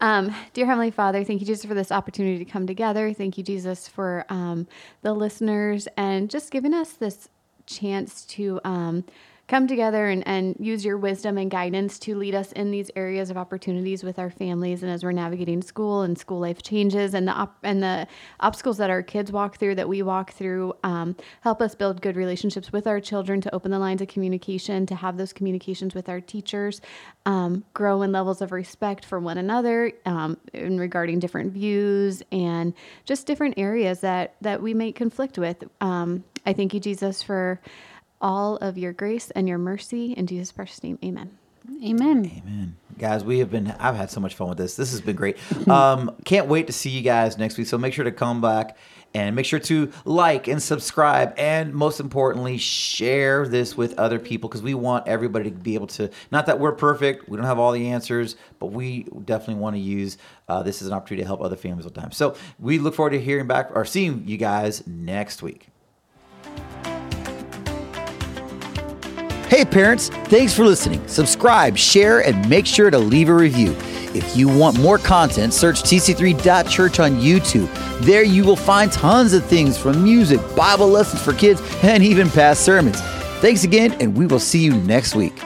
[0.00, 3.12] Um, dear Heavenly Father, thank you, Jesus, for this opportunity to come together.
[3.12, 4.68] Thank you, Jesus, for um,
[5.02, 7.28] the listeners and just giving us this
[7.66, 9.04] chance to um,
[9.48, 13.30] come together and, and use your wisdom and guidance to lead us in these areas
[13.30, 17.26] of opportunities with our families and as we're navigating school and school life changes and
[17.26, 18.06] the op- and the
[18.40, 22.14] obstacles that our kids walk through that we walk through um, help us build good
[22.14, 26.10] relationships with our children to open the lines of communication to have those communications with
[26.10, 26.82] our teachers
[27.24, 32.74] um, grow in levels of respect for one another um, in regarding different views and
[33.06, 35.64] just different areas that that we may conflict with.
[35.80, 37.60] Um, i thank you jesus for
[38.20, 41.38] all of your grace and your mercy in jesus precious name amen
[41.84, 42.42] Amen.
[42.44, 42.76] Amen.
[42.98, 44.74] Guys, we have been, I've had so much fun with this.
[44.74, 45.36] This has been great.
[45.68, 47.66] Um, can't wait to see you guys next week.
[47.66, 48.78] So make sure to come back
[49.12, 51.34] and make sure to like and subscribe.
[51.36, 55.88] And most importantly, share this with other people because we want everybody to be able
[55.88, 59.76] to, not that we're perfect, we don't have all the answers, but we definitely want
[59.76, 60.16] to use
[60.48, 62.12] uh, this as an opportunity to help other families all the time.
[62.12, 65.68] So we look forward to hearing back or seeing you guys next week.
[69.48, 71.08] Hey, parents, thanks for listening.
[71.08, 73.74] Subscribe, share, and make sure to leave a review.
[74.14, 77.70] If you want more content, search tc3.church on YouTube.
[78.00, 82.28] There you will find tons of things from music, Bible lessons for kids, and even
[82.28, 83.00] past sermons.
[83.40, 85.40] Thanks again, and we will see you next week.